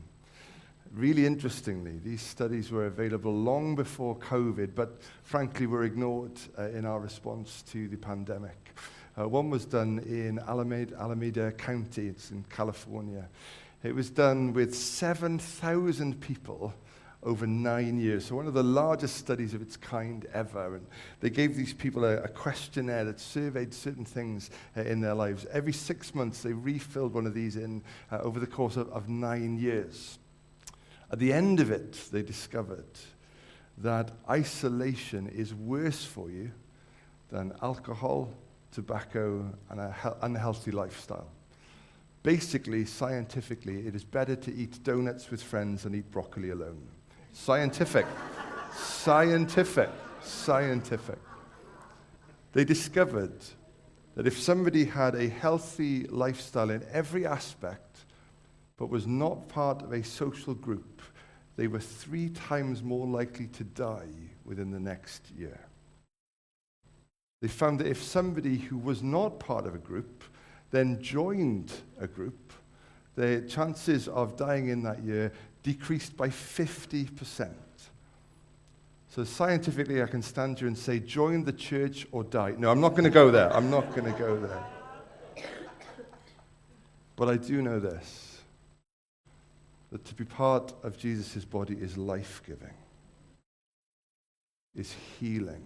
Really 0.93 1.25
interestingly, 1.25 1.99
these 2.01 2.21
studies 2.21 2.71
were 2.71 2.85
available 2.85 3.33
long 3.33 3.75
before 3.75 4.15
COVID, 4.17 4.73
but 4.73 5.01
frankly 5.23 5.67
were 5.67 5.83
ignored 5.83 6.39
uh, 6.57 6.69
in 6.69 6.85
our 6.85 7.01
response 7.01 7.63
to 7.63 7.89
the 7.89 7.97
pandemic. 7.97 8.73
Uh, 9.19 9.27
one 9.27 9.49
was 9.49 9.65
done 9.65 9.99
in 10.05 10.39
Alameda, 10.47 10.95
Alameda 11.01 11.51
County, 11.51 12.07
it's 12.07 12.31
in 12.31 12.45
California. 12.49 13.27
It 13.83 13.93
was 13.93 14.09
done 14.09 14.53
with 14.53 14.73
7,000 14.73 16.21
people 16.21 16.73
over 17.25 17.47
nine 17.47 17.99
years. 17.99 18.25
So, 18.25 18.35
one 18.35 18.47
of 18.47 18.53
the 18.53 18.63
largest 18.63 19.17
studies 19.17 19.53
of 19.53 19.61
its 19.61 19.75
kind 19.75 20.25
ever. 20.33 20.75
And 20.75 20.85
they 21.19 21.29
gave 21.29 21.55
these 21.55 21.73
people 21.73 22.05
a, 22.05 22.17
a 22.17 22.27
questionnaire 22.27 23.03
that 23.05 23.19
surveyed 23.19 23.73
certain 23.73 24.05
things 24.05 24.51
uh, 24.77 24.81
in 24.81 25.01
their 25.01 25.15
lives. 25.15 25.45
Every 25.51 25.73
six 25.73 26.13
months, 26.13 26.43
they 26.43 26.53
refilled 26.53 27.13
one 27.13 27.25
of 27.25 27.33
these 27.33 27.55
in 27.55 27.83
uh, 28.11 28.19
over 28.19 28.39
the 28.39 28.47
course 28.47 28.77
of, 28.77 28.87
of 28.89 29.09
nine 29.09 29.57
years. 29.57 30.19
At 31.11 31.19
the 31.19 31.33
end 31.33 31.59
of 31.59 31.71
it, 31.71 31.99
they 32.11 32.21
discovered 32.21 32.85
that 33.79 34.11
isolation 34.29 35.27
is 35.27 35.53
worse 35.53 36.05
for 36.05 36.29
you 36.29 36.51
than 37.29 37.53
alcohol, 37.61 38.31
tobacco, 38.71 39.51
and 39.69 39.79
an 39.79 39.93
unhealthy 40.21 40.71
lifestyle. 40.71 41.29
Basically, 42.23 42.85
scientifically, 42.85 43.85
it 43.85 43.95
is 43.95 44.03
better 44.03 44.35
to 44.35 44.53
eat 44.55 44.83
donuts 44.83 45.29
with 45.29 45.43
friends 45.43 45.83
than 45.83 45.93
eat 45.93 46.09
broccoli 46.11 46.49
alone. 46.49 46.87
Scientific. 47.35 48.07
scientific. 48.73 49.89
Scientific. 50.23 51.19
They 52.53 52.63
discovered 52.63 53.37
that 54.15 54.25
if 54.25 54.39
somebody 54.39 54.85
had 54.85 55.15
a 55.15 55.27
healthy 55.27 56.05
lifestyle 56.05 56.69
in 56.69 56.83
every 56.91 57.27
aspect, 57.27 58.05
but 58.77 58.89
was 58.89 59.05
not 59.05 59.49
part 59.49 59.83
of 59.83 59.91
a 59.91 60.01
social 60.01 60.55
group, 60.55 61.01
they 61.57 61.67
were 61.67 61.79
three 61.79 62.29
times 62.29 62.81
more 62.81 63.05
likely 63.05 63.47
to 63.47 63.65
die 63.65 64.31
within 64.45 64.71
the 64.71 64.79
next 64.79 65.29
year. 65.37 65.59
They 67.41 67.49
found 67.49 67.79
that 67.81 67.87
if 67.87 68.01
somebody 68.01 68.57
who 68.57 68.77
was 68.77 69.03
not 69.03 69.39
part 69.39 69.67
of 69.67 69.75
a 69.75 69.79
group 69.79 70.23
then 70.71 71.01
joined 71.01 71.71
a 71.99 72.07
group, 72.07 72.53
the 73.15 73.41
chances 73.47 74.07
of 74.07 74.35
dying 74.35 74.69
in 74.69 74.83
that 74.83 75.03
year 75.03 75.31
decreased 75.65 76.15
by 76.15 76.29
50%. 76.29 77.49
So 79.09 79.23
scientifically, 79.23 80.03
I 80.03 80.05
can 80.05 80.21
stand 80.21 80.59
here 80.59 80.67
and 80.67 80.77
say, 80.77 80.99
join 80.99 81.43
the 81.43 81.53
church 81.53 82.05
or 82.11 82.23
die. 82.23 82.53
No, 82.55 82.69
I'm 82.69 82.79
not 82.79 82.91
going 82.91 83.05
to 83.05 83.09
go 83.09 83.31
there. 83.31 83.51
I'm 83.51 83.71
not 83.71 83.89
going 83.95 84.05
to 84.13 84.19
go 84.19 84.37
there. 84.37 84.63
But 87.15 87.29
I 87.29 87.37
do 87.37 87.63
know 87.63 87.79
this 87.79 88.37
that 89.91 90.05
to 90.05 90.13
be 90.13 90.25
part 90.25 90.71
of 90.83 90.97
Jesus' 90.97 91.45
body 91.45 91.73
is 91.73 91.97
life 91.97 92.43
giving, 92.45 92.73
is 94.75 94.93
healing, 95.19 95.63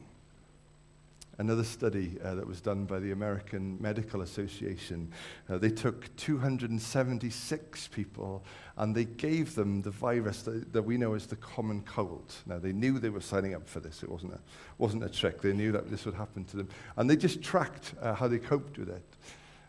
another 1.40 1.64
study 1.64 2.18
uh, 2.24 2.36
that 2.36 2.46
was 2.46 2.62
done 2.62 2.86
by 2.86 3.00
the 3.00 3.12
American 3.12 3.78
Medical 3.82 4.22
Association. 4.22 5.12
Uh, 5.50 5.58
they 5.58 5.70
took 5.70 6.16
276 6.18 7.88
people 7.88 8.44
and 8.78 8.96
they 8.96 9.06
gave 9.06 9.56
them 9.56 9.82
the 9.82 9.90
virus 9.90 10.44
that, 10.44 10.72
that 10.74 10.84
we 10.84 10.98
know 10.98 11.14
as 11.16 11.26
the 11.26 11.38
common 11.38 11.82
cold. 11.82 12.34
Now, 12.46 12.60
they 12.60 12.74
knew 12.74 13.00
they 13.00 13.10
were 13.10 13.22
signing 13.22 13.56
up 13.56 13.68
for 13.68 13.80
this. 13.80 14.04
It 14.04 14.10
wasn't 14.10 14.34
a, 14.34 14.40
wasn't 14.78 15.04
a 15.04 15.10
trick. 15.10 15.42
They 15.42 15.54
knew 15.54 15.72
that 15.72 15.90
this 15.90 16.06
would 16.06 16.16
happen 16.16 16.44
to 16.46 16.58
them. 16.58 16.70
And 16.98 17.10
they 17.10 17.16
just 17.16 17.42
tracked 17.42 17.96
uh, 18.02 18.14
how 18.14 18.28
they 18.28 18.40
coped 18.40 18.78
with 18.78 18.90
it. 18.90 19.18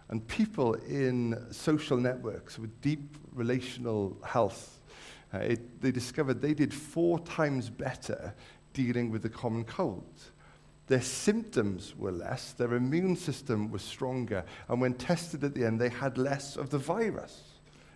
And 0.09 0.27
people 0.27 0.75
in 0.75 1.41
social 1.53 1.97
networks 1.97 2.59
with 2.59 2.81
deep 2.81 3.17
relational 3.33 4.17
health 4.25 4.77
Uh, 5.33 5.39
it, 5.39 5.81
they 5.81 5.93
discovered 5.93 6.43
they 6.43 6.55
did 6.55 6.75
four 6.75 7.21
times 7.21 7.71
better 7.71 8.35
dealing 8.73 9.13
with 9.13 9.23
the 9.23 9.29
common 9.29 9.65
cold. 9.65 10.33
Their 10.91 11.03
symptoms 11.03 11.95
were 11.97 12.11
less, 12.11 12.51
their 12.51 12.75
immune 12.75 13.15
system 13.15 13.71
was 13.71 13.81
stronger, 13.81 14.45
and 14.69 14.81
when 14.81 14.95
tested 14.95 15.45
at 15.45 15.55
the 15.55 15.65
end, 15.65 15.81
they 15.81 15.89
had 15.89 16.19
less 16.19 16.57
of 16.57 16.71
the 16.71 16.79
virus. 16.79 17.43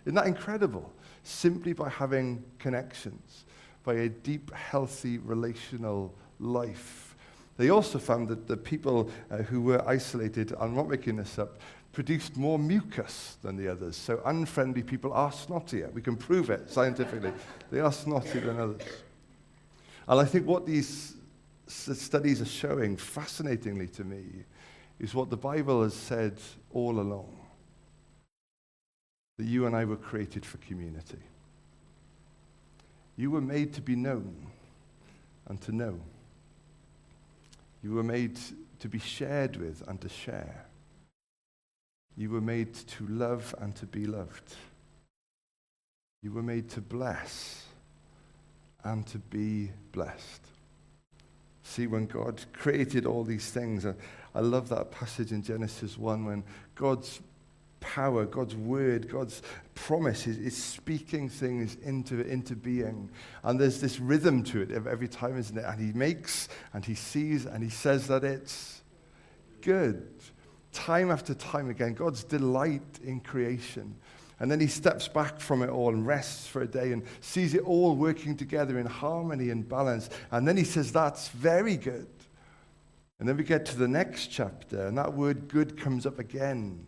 Isn't 0.05 0.15
that 0.15 0.27
incredible? 0.27 0.93
Simply 1.21 1.73
by 1.73 1.89
having 1.89 2.41
connections, 2.57 3.43
by 3.83 3.95
a 3.95 4.07
deep, 4.07 4.49
healthy 4.53 5.17
relational 5.17 6.15
life. 6.39 7.17
They 7.57 7.67
also 7.67 7.99
found 7.99 8.29
that 8.29 8.47
the 8.47 8.55
people 8.55 9.11
uh, 9.29 9.39
who 9.39 9.59
were 9.59 9.85
isolated, 9.85 10.53
I'm 10.57 10.73
not 10.73 10.87
making 10.87 11.17
this 11.17 11.37
up, 11.37 11.57
produced 11.91 12.37
more 12.37 12.57
mucus 12.57 13.35
than 13.41 13.57
the 13.57 13.67
others. 13.67 13.97
So 13.97 14.21
unfriendly 14.23 14.83
people 14.83 15.11
are 15.11 15.31
snottier. 15.31 15.91
We 15.91 16.01
can 16.01 16.15
prove 16.15 16.49
it 16.49 16.71
scientifically. 16.71 17.33
they 17.71 17.81
are 17.81 17.91
snottier 17.91 18.45
than 18.45 18.57
others. 18.57 18.83
And 20.07 20.21
I 20.21 20.23
think 20.23 20.47
what 20.47 20.65
these 20.65 21.14
studies 21.67 22.41
are 22.41 22.45
showing, 22.45 22.97
fascinatingly 22.97 23.87
to 23.89 24.03
me, 24.03 24.45
is 24.99 25.13
what 25.13 25.29
the 25.29 25.37
Bible 25.37 25.83
has 25.83 25.93
said 25.93 26.39
all 26.71 26.99
along 26.99 27.35
that 29.37 29.45
you 29.45 29.65
and 29.65 29.75
I 29.75 29.85
were 29.85 29.97
created 29.97 30.45
for 30.45 30.57
community. 30.57 31.19
You 33.17 33.31
were 33.31 33.41
made 33.41 33.73
to 33.73 33.81
be 33.81 33.95
known 33.95 34.47
and 35.47 35.59
to 35.61 35.71
know. 35.71 35.99
You 37.83 37.91
were 37.91 38.03
made 38.03 38.39
to 38.79 38.89
be 38.89 38.99
shared 38.99 39.57
with 39.57 39.83
and 39.87 39.99
to 40.01 40.09
share. 40.09 40.65
You 42.17 42.29
were 42.29 42.41
made 42.41 42.73
to 42.73 43.07
love 43.07 43.53
and 43.59 43.75
to 43.75 43.85
be 43.85 44.05
loved. 44.05 44.55
You 46.21 46.31
were 46.31 46.43
made 46.43 46.69
to 46.71 46.81
bless 46.81 47.65
and 48.83 49.05
to 49.07 49.17
be 49.17 49.71
blessed. 49.91 50.41
See, 51.67 51.87
when 51.87 52.05
God 52.05 52.39
created 52.53 53.07
all 53.07 53.23
these 53.23 53.49
things, 53.49 53.87
I 53.87 54.39
love 54.39 54.69
that 54.69 54.91
passage 54.91 55.31
in 55.31 55.41
Genesis 55.41 55.97
1 55.97 56.23
when 56.23 56.43
God's 56.75 57.21
power, 57.79 58.23
God's 58.25 58.55
word, 58.55 59.09
God's 59.09 59.41
promise 59.73 60.27
is, 60.27 60.37
is, 60.37 60.55
speaking 60.55 61.27
things 61.27 61.75
into, 61.83 62.21
into 62.21 62.55
being. 62.55 63.09
And 63.43 63.59
there's 63.59 63.81
this 63.81 63.99
rhythm 63.99 64.43
to 64.43 64.61
it 64.61 64.71
every 64.71 65.07
time, 65.07 65.39
isn't 65.39 65.57
it? 65.57 65.65
And 65.65 65.81
he 65.81 65.91
makes 65.91 66.49
and 66.71 66.85
he 66.85 66.93
sees 66.93 67.47
and 67.47 67.63
he 67.63 67.71
says 67.71 68.07
that 68.07 68.23
it's 68.23 68.83
good. 69.61 70.07
Time 70.71 71.09
after 71.09 71.33
time 71.33 71.71
again, 71.71 71.95
God's 71.95 72.23
delight 72.23 72.99
in 73.03 73.21
creation. 73.21 73.95
And 74.39 74.51
then 74.51 74.59
he 74.59 74.67
steps 74.67 75.07
back 75.07 75.39
from 75.39 75.61
it 75.61 75.69
all 75.69 75.93
and 75.93 76.05
rests 76.05 76.45
for 76.45 76.61
a 76.61 76.67
day 76.67 76.91
and 76.91 77.03
sees 77.21 77.53
it 77.53 77.63
all 77.63 77.95
working 77.95 78.35
together 78.35 78.77
in 78.77 78.85
harmony 78.85 79.49
and 79.49 79.67
balance. 79.67 80.09
And 80.31 80.47
then 80.47 80.57
he 80.57 80.65
says, 80.65 80.91
That's 80.91 81.29
very 81.29 81.77
good. 81.77 82.07
And 83.19 83.29
then 83.29 83.37
we 83.37 83.43
get 83.43 83.65
to 83.67 83.77
the 83.77 83.87
next 83.87 84.27
chapter, 84.27 84.87
and 84.87 84.97
that 84.97 85.13
word 85.13 85.47
good 85.47 85.79
comes 85.79 86.05
up 86.05 86.19
again. 86.19 86.85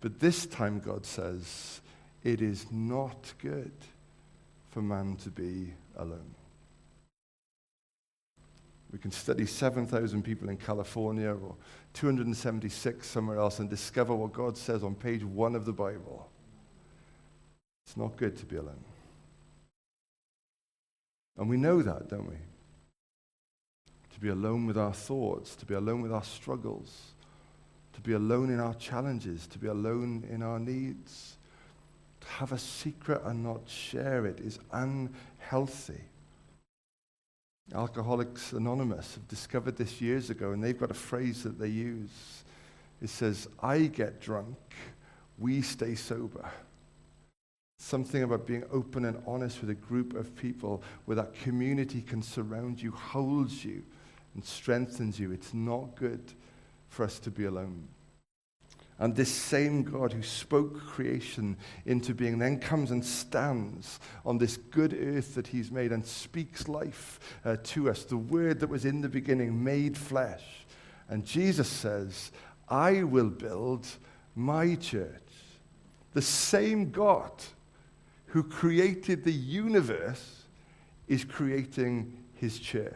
But 0.00 0.20
this 0.20 0.44
time, 0.44 0.80
God 0.80 1.06
says, 1.06 1.80
It 2.22 2.42
is 2.42 2.66
not 2.70 3.32
good 3.38 3.72
for 4.70 4.82
man 4.82 5.16
to 5.16 5.30
be 5.30 5.72
alone. 5.96 6.34
We 8.92 8.98
can 8.98 9.10
study 9.10 9.46
7,000 9.46 10.22
people 10.22 10.48
in 10.50 10.58
California 10.58 11.30
or 11.30 11.54
276 11.94 13.06
somewhere 13.06 13.38
else 13.38 13.58
and 13.58 13.68
discover 13.68 14.14
what 14.14 14.32
God 14.32 14.56
says 14.56 14.84
on 14.84 14.94
page 14.94 15.24
one 15.24 15.54
of 15.54 15.64
the 15.64 15.72
Bible. 15.72 16.30
It's 17.86 17.96
not 17.96 18.16
good 18.16 18.36
to 18.38 18.46
be 18.46 18.56
alone. 18.56 18.84
And 21.38 21.48
we 21.48 21.56
know 21.56 21.82
that, 21.82 22.08
don't 22.08 22.28
we? 22.28 22.36
To 24.14 24.20
be 24.20 24.28
alone 24.28 24.66
with 24.66 24.78
our 24.78 24.92
thoughts, 24.92 25.54
to 25.56 25.66
be 25.66 25.74
alone 25.74 26.02
with 26.02 26.12
our 26.12 26.24
struggles, 26.24 27.12
to 27.92 28.00
be 28.00 28.12
alone 28.12 28.50
in 28.50 28.58
our 28.58 28.74
challenges, 28.74 29.46
to 29.48 29.58
be 29.58 29.68
alone 29.68 30.26
in 30.30 30.42
our 30.42 30.58
needs. 30.58 31.36
To 32.22 32.26
have 32.26 32.52
a 32.52 32.58
secret 32.58 33.22
and 33.24 33.44
not 33.44 33.68
share 33.68 34.26
it 34.26 34.40
is 34.40 34.58
unhealthy. 34.72 36.00
Alcoholics 37.74 38.52
Anonymous 38.52 39.14
have 39.14 39.28
discovered 39.28 39.76
this 39.76 40.00
years 40.00 40.30
ago, 40.30 40.52
and 40.52 40.62
they've 40.62 40.78
got 40.78 40.90
a 40.90 40.94
phrase 40.94 41.42
that 41.42 41.58
they 41.58 41.68
use. 41.68 42.44
It 43.02 43.10
says, 43.10 43.48
I 43.60 43.82
get 43.82 44.20
drunk, 44.20 44.56
we 45.38 45.62
stay 45.62 45.94
sober. 45.94 46.50
Something 47.78 48.22
about 48.22 48.46
being 48.46 48.64
open 48.72 49.04
and 49.04 49.22
honest 49.26 49.60
with 49.60 49.70
a 49.70 49.74
group 49.74 50.14
of 50.14 50.34
people 50.34 50.82
where 51.04 51.16
that 51.16 51.34
community 51.34 52.00
can 52.00 52.22
surround 52.22 52.80
you, 52.80 52.90
holds 52.90 53.64
you, 53.64 53.82
and 54.34 54.44
strengthens 54.44 55.18
you. 55.18 55.30
It's 55.32 55.52
not 55.52 55.94
good 55.94 56.32
for 56.88 57.04
us 57.04 57.18
to 57.20 57.30
be 57.30 57.44
alone. 57.44 57.88
And 58.98 59.14
this 59.14 59.30
same 59.30 59.82
God 59.82 60.14
who 60.14 60.22
spoke 60.22 60.80
creation 60.86 61.58
into 61.84 62.14
being 62.14 62.38
then 62.38 62.58
comes 62.58 62.90
and 62.90 63.04
stands 63.04 64.00
on 64.24 64.38
this 64.38 64.56
good 64.56 64.94
earth 64.98 65.34
that 65.34 65.48
he's 65.48 65.70
made 65.70 65.92
and 65.92 66.04
speaks 66.04 66.66
life 66.66 67.20
uh, 67.44 67.56
to 67.64 67.90
us. 67.90 68.04
The 68.04 68.16
word 68.16 68.60
that 68.60 68.70
was 68.70 68.86
in 68.86 69.02
the 69.02 69.08
beginning 69.08 69.62
made 69.62 69.98
flesh. 69.98 70.44
And 71.10 71.26
Jesus 71.26 71.68
says, 71.68 72.32
I 72.68 73.02
will 73.02 73.28
build 73.28 73.86
my 74.34 74.76
church. 74.76 75.12
The 76.14 76.22
same 76.22 76.90
God 76.90 77.32
who 78.26 78.42
created 78.42 79.24
the 79.24 79.32
universe 79.32 80.42
is 81.08 81.24
creating 81.24 82.16
his 82.34 82.58
church. 82.58 82.92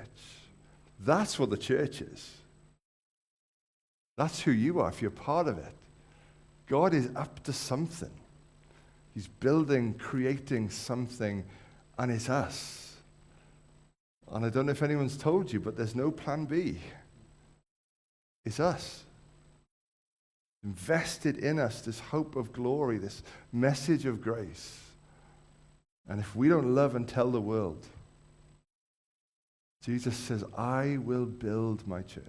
That's 1.00 1.38
what 1.38 1.50
the 1.50 1.56
church 1.56 2.02
is. 2.02 2.36
That's 4.16 4.40
who 4.40 4.50
you 4.50 4.80
are 4.80 4.88
if 4.90 5.00
you're 5.00 5.10
part 5.10 5.48
of 5.48 5.58
it. 5.58 5.74
God 6.66 6.92
is 6.94 7.08
up 7.16 7.42
to 7.44 7.52
something. 7.52 8.10
He's 9.14 9.28
building, 9.28 9.94
creating 9.94 10.70
something, 10.70 11.44
and 11.98 12.12
it's 12.12 12.28
us. 12.28 12.96
And 14.30 14.44
I 14.44 14.50
don't 14.50 14.66
know 14.66 14.72
if 14.72 14.82
anyone's 14.82 15.16
told 15.16 15.52
you, 15.52 15.58
but 15.58 15.76
there's 15.76 15.96
no 15.96 16.10
plan 16.10 16.44
B. 16.44 16.78
It's 18.44 18.60
us. 18.60 19.04
Invested 20.62 21.38
in 21.38 21.58
us 21.58 21.80
this 21.80 21.98
hope 21.98 22.36
of 22.36 22.52
glory, 22.52 22.98
this 22.98 23.22
message 23.52 24.04
of 24.04 24.20
grace. 24.20 24.78
And 26.08 26.20
if 26.20 26.34
we 26.34 26.48
don't 26.48 26.74
love 26.74 26.94
and 26.94 27.06
tell 27.06 27.30
the 27.30 27.40
world, 27.40 27.86
Jesus 29.84 30.16
says, 30.16 30.44
I 30.56 30.98
will 30.98 31.26
build 31.26 31.86
my 31.86 32.02
church. 32.02 32.24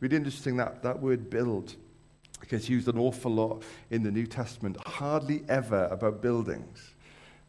Really 0.00 0.16
interesting 0.16 0.56
that, 0.58 0.82
that 0.82 1.00
word 1.00 1.28
build 1.28 1.74
gets 2.48 2.68
used 2.68 2.86
an 2.88 2.98
awful 2.98 3.32
lot 3.32 3.62
in 3.90 4.02
the 4.02 4.10
New 4.10 4.26
Testament, 4.26 4.76
hardly 4.86 5.42
ever 5.48 5.88
about 5.90 6.22
buildings. 6.22 6.94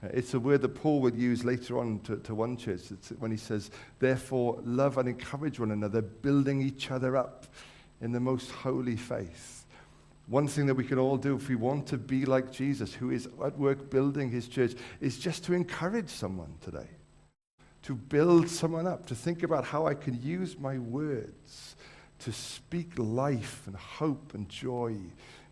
Uh, 0.04 0.08
it's 0.14 0.34
a 0.34 0.40
word 0.40 0.62
that 0.62 0.70
Paul 0.70 1.02
would 1.02 1.16
use 1.16 1.44
later 1.44 1.78
on 1.78 2.00
to, 2.02 2.18
to 2.18 2.34
one 2.34 2.58
church 2.58 2.92
it's 2.92 3.10
when 3.20 3.32
he 3.32 3.38
says, 3.38 3.70
Therefore, 4.00 4.60
love 4.64 4.98
and 4.98 5.08
encourage 5.08 5.60
one 5.60 5.72
another, 5.72 6.02
building 6.02 6.62
each 6.62 6.90
other 6.90 7.16
up 7.16 7.46
in 8.02 8.12
the 8.12 8.20
most 8.20 8.50
holy 8.50 8.96
faith. 8.96 9.59
One 10.30 10.48
thing 10.48 10.68
that 10.68 10.76
we 10.76 10.84
can 10.84 11.00
all 11.00 11.18
do 11.18 11.36
if 11.36 11.50
we 11.50 11.56
want 11.56 11.88
to 11.88 11.98
be 11.98 12.26
like 12.26 12.52
Jesus, 12.52 12.94
who 12.94 13.10
is 13.10 13.28
at 13.44 13.58
work 13.58 13.90
building 13.90 14.30
his 14.30 14.48
church, 14.48 14.74
is 15.02 15.18
just 15.18 15.44
to 15.46 15.54
encourage 15.54 16.10
someone 16.10 16.54
today, 16.62 16.88
to 17.84 17.96
build 17.96 18.48
someone 18.48 18.86
up, 18.86 19.08
to 19.08 19.16
think 19.16 19.42
about 19.42 19.66
how 19.66 19.88
I 19.88 19.96
can 19.96 20.22
use 20.22 20.58
my 20.60 20.78
words 20.78 21.76
to 22.20 22.32
speak 22.32 22.92
life 22.98 23.64
and 23.66 23.76
hope 23.76 24.34
and 24.36 24.48
joy 24.50 24.96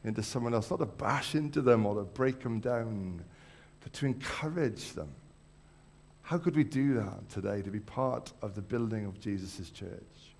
into 0.03 0.21
someone 0.21 0.53
else, 0.53 0.69
not 0.69 0.79
to 0.79 0.85
bash 0.85 1.33
into 1.33 1.61
them 1.61 1.85
or 1.85 1.95
to 1.95 2.03
break 2.03 2.41
them 2.41 2.59
down, 2.59 3.23
but 3.81 3.93
to 3.93 4.05
encourage 4.05 4.91
them. 4.91 5.09
How 6.21 6.37
could 6.37 6.55
we 6.55 6.63
do 6.63 6.93
that 6.95 7.29
today 7.29 7.61
to 7.61 7.71
be 7.71 7.79
part 7.79 8.31
of 8.41 8.53
the 8.53 8.61
building 8.61 9.05
of 9.05 9.19
Jesus' 9.19 9.69
church? 9.69 10.35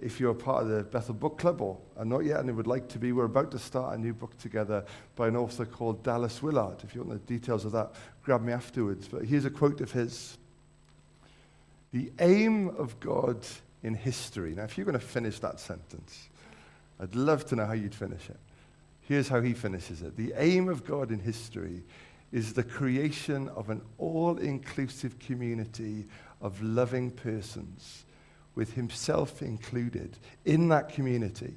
If 0.00 0.20
you're 0.20 0.34
part 0.34 0.62
of 0.62 0.68
the 0.68 0.82
Bethel 0.84 1.14
Book 1.14 1.38
Club 1.38 1.60
or 1.60 1.78
are 1.96 2.04
not 2.04 2.24
yet 2.24 2.40
and 2.40 2.54
would 2.56 2.66
like 2.66 2.88
to 2.90 2.98
be, 2.98 3.12
we're 3.12 3.24
about 3.24 3.50
to 3.52 3.58
start 3.58 3.96
a 3.96 4.00
new 4.00 4.12
book 4.12 4.36
together 4.38 4.84
by 5.16 5.28
an 5.28 5.36
author 5.36 5.64
called 5.64 6.02
Dallas 6.02 6.42
Willard. 6.42 6.82
If 6.84 6.94
you 6.94 7.02
want 7.02 7.26
the 7.26 7.32
details 7.32 7.64
of 7.64 7.72
that, 7.72 7.92
grab 8.22 8.42
me 8.42 8.52
afterwards. 8.52 9.08
But 9.08 9.24
here's 9.24 9.44
a 9.44 9.50
quote 9.50 9.80
of 9.80 9.92
his 9.92 10.38
The 11.92 12.12
aim 12.20 12.68
of 12.76 12.98
God 13.00 13.44
in 13.82 13.94
history. 13.94 14.54
Now, 14.54 14.64
if 14.64 14.76
you're 14.76 14.84
going 14.84 14.98
to 14.98 15.04
finish 15.04 15.38
that 15.40 15.60
sentence, 15.60 16.28
I'd 17.00 17.14
love 17.14 17.46
to 17.46 17.56
know 17.56 17.66
how 17.66 17.74
you'd 17.74 17.94
finish 17.94 18.28
it. 18.28 18.38
Here's 19.02 19.28
how 19.28 19.40
he 19.40 19.54
finishes 19.54 20.02
it 20.02 20.16
The 20.16 20.34
aim 20.36 20.68
of 20.68 20.84
God 20.84 21.10
in 21.10 21.18
history 21.18 21.82
is 22.30 22.52
the 22.52 22.62
creation 22.62 23.48
of 23.50 23.70
an 23.70 23.80
all 23.96 24.36
inclusive 24.36 25.18
community 25.18 26.06
of 26.40 26.62
loving 26.62 27.10
persons, 27.10 28.04
with 28.58 28.72
himself 28.72 29.40
included 29.40 30.18
in 30.44 30.68
that 30.68 30.88
community 30.88 31.54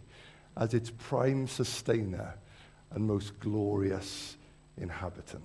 as 0.55 0.75
its 0.75 0.91
prime 0.91 1.47
sustainer 1.47 2.35
and 2.91 3.03
most 3.03 3.39
glorious 3.39 4.37
inhabitant. 4.77 5.43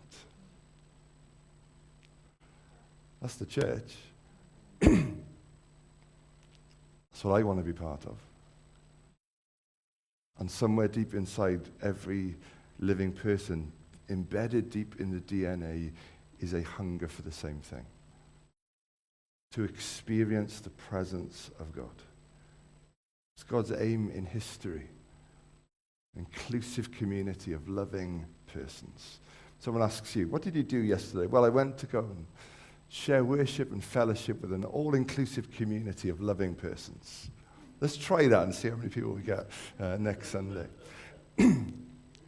That's 3.23 3.37
the 3.37 3.47
church. 3.47 3.95
That's 4.81 5.15
what 7.23 7.33
I 7.33 7.43
want 7.43 7.59
to 7.59 7.65
be 7.65 7.73
part 7.73 8.05
of. 8.05 8.19
And 10.39 10.51
somewhere 10.51 10.89
deep 10.89 11.15
inside 11.15 11.63
every 11.81 12.37
living 12.81 13.13
person, 13.13 13.73
embedded 14.11 14.69
deep 14.69 14.97
in 14.99 15.11
the 15.11 15.21
DNA, 15.21 15.93
is 16.39 16.53
a 16.53 16.61
hunger 16.61 17.09
for 17.09 17.23
the 17.23 17.33
same 17.33 17.61
thing 17.61 17.87
to 19.53 19.65
experience 19.65 20.61
the 20.61 20.71
presence 20.71 21.51
of 21.61 21.73
God. 21.73 21.95
It's 23.37 23.45
God's 23.45 23.73
aim 23.73 24.11
in 24.11 24.27
history 24.27 24.89
inclusive 26.17 26.91
community 26.93 27.53
of 27.53 27.69
loving 27.69 28.27
persons. 28.53 29.21
Someone 29.59 29.83
asks 29.83 30.17
you, 30.17 30.29
What 30.29 30.43
did 30.43 30.55
you 30.57 30.63
do 30.63 30.79
yesterday? 30.79 31.27
Well, 31.27 31.45
I 31.45 31.49
went 31.49 31.79
to 31.79 31.87
go 31.87 32.01
and 32.01 32.27
share 32.89 33.25
worship 33.25 33.73
and 33.73 33.83
fellowship 33.83 34.41
with 34.41 34.53
an 34.53 34.65
all 34.65 34.95
inclusive 34.95 35.51
community 35.51 36.09
of 36.09 36.21
loving 36.21 36.55
persons. 36.55 37.31
Let's 37.81 37.97
try 37.97 38.27
that 38.29 38.43
and 38.45 38.55
see 38.55 38.71
how 38.71 38.77
many 38.77 38.89
people 38.89 39.13
we 39.13 39.23
get 39.23 39.47
uh, 39.79 39.97
next 39.99 40.31
Sunday. 40.31 40.67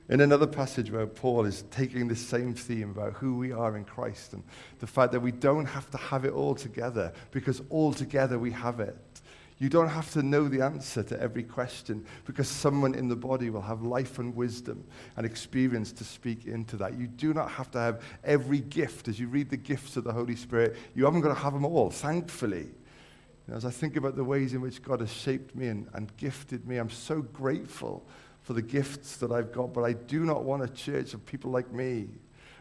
in 0.09 0.21
another 0.23 0.47
passage 0.47 0.91
where 0.91 1.07
Paul 1.07 1.45
is 1.45 1.65
taking 1.71 2.09
the 2.09 2.17
same 2.17 2.55
theme 2.55 2.91
about 2.91 3.13
who 3.15 3.37
we 3.37 3.53
are 3.53 3.77
in 3.77 3.85
Christ 3.85 4.33
and 4.33 4.43
the 4.79 4.87
fact 4.87 5.13
that 5.13 5.21
we 5.21 5.33
don't 5.33 5.67
have 5.67 5.91
to 5.91 5.99
have 5.99 6.25
it 6.25 6.33
all 6.33 6.55
together 6.55 7.13
because 7.31 7.61
all 7.69 7.93
together 7.93 8.39
we 8.39 8.51
have 8.53 8.81
it. 8.81 8.97
You 9.59 9.69
don't 9.69 9.89
have 9.89 10.11
to 10.13 10.23
know 10.23 10.47
the 10.47 10.63
answer 10.63 11.03
to 11.03 11.21
every 11.21 11.43
question 11.43 12.07
because 12.25 12.49
someone 12.49 12.95
in 12.95 13.09
the 13.09 13.17
body 13.17 13.51
will 13.51 13.61
have 13.61 13.83
life 13.83 14.21
and 14.21 14.35
wisdom 14.35 14.85
and 15.17 15.27
experience 15.27 15.91
to 15.93 16.05
speak 16.05 16.47
into 16.47 16.77
that. 16.77 16.97
You 16.97 17.09
do 17.09 17.35
not 17.35 17.51
have 17.51 17.71
to 17.73 17.79
have 17.79 18.03
every 18.23 18.61
gift. 18.61 19.09
As 19.09 19.19
you 19.19 19.27
read 19.27 19.51
the 19.51 19.57
gifts 19.57 19.97
of 19.97 20.05
the 20.05 20.13
Holy 20.13 20.37
Spirit, 20.37 20.77
you 20.95 21.05
haven't 21.05 21.23
got 21.23 21.35
to 21.35 21.41
have 21.41 21.55
them 21.55 21.65
all, 21.65 21.91
thankfully. 21.91 22.69
You 22.69 23.49
know, 23.49 23.57
as 23.57 23.65
I 23.65 23.71
think 23.71 23.97
about 23.97 24.15
the 24.15 24.23
ways 24.23 24.55
in 24.55 24.61
which 24.61 24.81
God 24.81 25.01
has 25.01 25.13
shaped 25.13 25.57
me 25.57 25.67
and, 25.67 25.89
and 25.93 26.17
gifted 26.17 26.67
me, 26.67 26.77
I'm 26.77 26.91
so 26.91 27.21
grateful 27.21 28.07
for 28.49 28.55
the 28.55 28.63
gifts 28.63 29.19
that 29.19 29.31
I've 29.31 29.53
got, 29.53 29.75
but 29.75 29.83
I 29.83 29.93
do 29.93 30.25
not 30.25 30.43
want 30.43 30.63
a 30.63 30.69
church 30.69 31.13
of 31.13 31.27
people 31.27 31.51
like 31.51 31.71
me. 31.71 32.09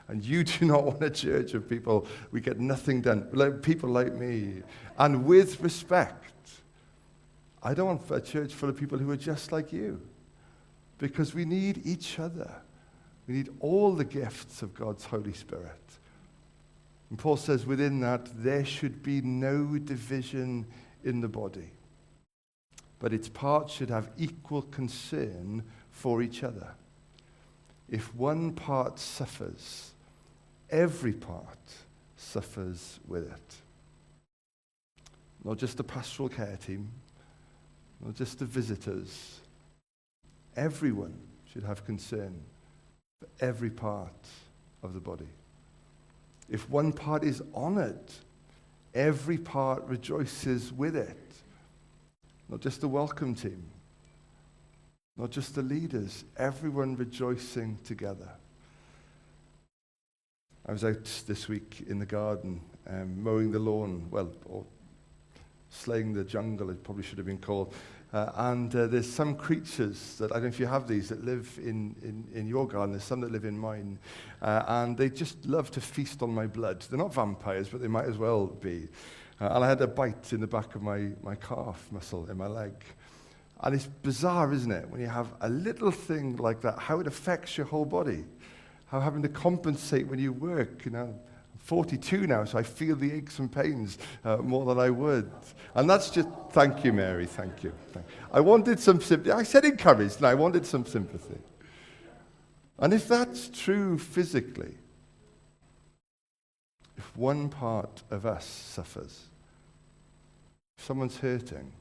And 0.10 0.22
you 0.22 0.44
do 0.60 0.66
not 0.66 0.84
want 0.84 1.02
a 1.02 1.10
church 1.10 1.54
of 1.54 1.70
people, 1.70 2.06
we 2.32 2.42
get 2.42 2.60
nothing 2.60 3.00
done, 3.00 3.26
like 3.32 3.62
people 3.62 3.90
like 3.90 4.14
me. 4.14 4.64
And 4.98 5.24
with 5.24 5.62
respect, 5.62 6.34
I 7.64 7.74
don't 7.74 7.88
want 7.88 8.12
a 8.12 8.20
church 8.20 8.54
full 8.54 8.68
of 8.68 8.76
people 8.76 8.98
who 8.98 9.10
are 9.12 9.16
just 9.16 9.54
like 9.54 9.72
you 9.72 10.02
because 10.98 11.34
we 11.34 11.46
need 11.46 11.80
each 11.86 12.20
other. 12.20 12.52
We 13.26 13.36
need 13.36 13.50
all 13.62 13.94
the 13.94 14.04
gifts 14.04 14.62
of 14.62 14.74
God's 14.74 15.06
Holy 15.06 15.32
Spirit. 15.32 16.00
And 17.10 17.18
Paul 17.18 17.38
says 17.38 17.66
within 17.66 18.02
that, 18.02 18.28
there 18.36 18.66
should 18.66 19.02
be 19.04 19.22
no 19.22 19.78
division 19.78 20.66
in 21.06 21.22
the 21.22 21.30
body, 21.30 21.72
but 23.00 23.14
its 23.14 23.30
parts 23.30 23.72
should 23.72 23.90
have 23.90 24.10
equal 24.18 24.64
concern 24.64 25.64
for 25.98 26.22
each 26.22 26.44
other. 26.44 26.68
If 27.90 28.14
one 28.14 28.54
part 28.54 29.00
suffers, 29.00 29.92
every 30.70 31.14
part 31.14 31.58
suffers 32.16 33.00
with 33.08 33.32
it. 33.32 33.56
Not 35.44 35.58
just 35.58 35.78
the 35.78 35.84
pastoral 35.84 36.30
care 36.30 36.58
team, 36.64 36.90
not 38.04 38.14
just 38.16 38.38
the 38.38 38.46
visitors. 38.46 39.40
Everyone 40.56 41.18
should 41.52 41.64
have 41.64 41.84
concern 41.84 42.42
for 43.20 43.28
every 43.40 43.72
part 43.72 44.28
of 44.84 44.94
the 44.94 45.00
body. 45.00 45.30
If 46.48 46.70
one 46.70 46.94
part 46.94 47.24
is 47.24 47.42
honored, 47.56 48.12
every 48.94 49.38
part 49.38 49.84
rejoices 49.86 50.72
with 50.72 50.96
it. 50.96 51.18
Not 52.50 52.62
just 52.62 52.82
the 52.82 52.88
welcome 52.88 53.34
team, 53.34 53.64
not 55.18 55.32
just 55.32 55.56
the 55.56 55.62
leaders, 55.62 56.24
everyone 56.38 56.96
rejoicing 56.96 57.80
together. 57.84 58.30
I 60.66 60.72
was 60.72 60.84
out 60.84 61.24
this 61.26 61.48
week 61.48 61.86
in 61.88 61.98
the 61.98 62.06
garden, 62.06 62.62
um, 62.88 63.24
mowing 63.24 63.52
the 63.52 63.60
lawn, 63.60 64.08
well, 64.12 64.32
or 64.46 64.66
slaying 65.70 66.14
the 66.14 66.24
jungle, 66.24 66.70
it 66.70 66.84
probably 66.84 67.04
should 67.04 67.18
have 67.18 67.28
been 67.28 67.38
called. 67.38 67.74
Uh, 68.14 68.32
and 68.36 68.74
uh, 68.76 68.88
there's 68.88 69.10
some 69.10 69.36
creatures 69.36 70.16
that, 70.18 70.32
I 70.32 70.36
don't 70.36 70.44
know 70.44 70.50
if 70.50 70.60
you 70.60 70.66
have 70.66 70.88
these, 70.88 71.10
that 71.10 71.26
live 71.26 71.60
in, 71.62 71.96
in, 72.02 72.26
in 72.34 72.48
your 72.48 72.68
garden. 72.68 72.92
There's 72.92 73.04
some 73.04 73.20
that 73.22 73.32
live 73.32 73.44
in 73.44 73.58
mine. 73.58 74.00
Uh, 74.42 74.64
and 74.68 74.98
they 74.98 75.10
just 75.10 75.46
love 75.46 75.72
to 75.72 75.82
feast 75.82 76.22
on 76.22 76.34
my 76.34 76.48
blood. 76.48 76.86
They're 76.90 76.98
not 76.98 77.14
vampires, 77.14 77.68
but 77.68 77.82
they 77.82 77.88
might 77.88 78.06
as 78.06 78.18
well 78.18 78.48
be. 78.48 78.88
Uh, 79.42 79.50
and 79.52 79.64
I 79.64 79.68
had 79.68 79.82
a 79.82 79.88
bite 79.88 80.32
in 80.32 80.40
the 80.40 80.48
back 80.48 80.76
of 80.76 80.82
my, 80.82 81.10
my 81.22 81.36
calf 81.36 81.86
muscle 81.92 82.30
in 82.30 82.38
my 82.38 82.48
leg. 82.48 82.74
And 83.62 83.74
it's 83.74 83.88
bizarre, 83.88 84.54
isn't 84.54 84.72
it, 84.72 84.90
when 84.90 85.02
you 85.02 85.08
have 85.08 85.34
a 85.42 85.50
little 85.50 85.92
thing 85.92 86.38
like 86.38 86.62
that, 86.62 86.78
how 86.78 87.00
it 87.00 87.08
affects 87.08 87.58
your 87.58 87.66
whole 87.66 87.86
body. 87.86 88.24
How 88.86 89.00
having 89.00 89.22
to 89.24 89.30
compensate 89.30 90.08
when 90.08 90.20
you 90.20 90.32
work, 90.32 90.86
you 90.86 90.92
know, 90.92 91.06
I'm 91.06 91.60
42 91.60 92.28
now, 92.28 92.46
so 92.46 92.58
I 92.58 92.64
feel 92.64 92.96
the 92.96 93.12
aches 93.12 93.40
and 93.40 93.52
pains 93.52 93.98
uh, 94.24 94.38
more 94.38 94.66
than 94.66 94.80
I 94.80 94.90
would. 94.90 95.30
And 95.76 95.90
that's 95.90 96.10
just, 96.10 96.30
thank 96.52 96.86
you, 96.86 96.94
Mary, 96.94 97.26
thank 97.26 97.64
you. 97.64 97.74
I 98.32 98.40
wanted 98.40 98.80
some 98.80 99.02
sympathy. 99.02 99.32
I 99.32 99.44
said 99.44 99.66
encouraged, 99.66 100.18
and 100.18 100.28
I 100.28 100.36
wanted 100.36 100.66
some 100.66 100.86
sympathy. 100.86 101.40
And 102.80 102.94
if 102.94 103.08
that's 103.08 103.50
true 103.50 103.98
physically, 103.98 104.76
if 106.96 107.18
one 107.18 107.50
part 107.50 108.04
of 108.12 108.26
us 108.26 108.46
suffers, 108.46 109.26
if 110.78 110.86
someone's 110.86 111.18
hurting, 111.18 111.72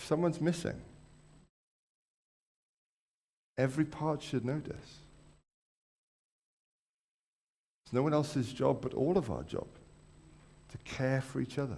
if 0.00 0.06
someone's 0.06 0.40
missing, 0.40 0.80
every 3.58 3.84
part 3.84 4.22
should 4.22 4.46
notice. 4.46 4.98
It's 7.84 7.92
no 7.92 8.02
one 8.02 8.14
else's 8.14 8.50
job 8.50 8.80
but 8.80 8.94
all 8.94 9.18
of 9.18 9.30
our 9.30 9.42
job 9.42 9.66
to 10.70 10.78
care 10.78 11.20
for 11.20 11.42
each 11.42 11.58
other. 11.58 11.76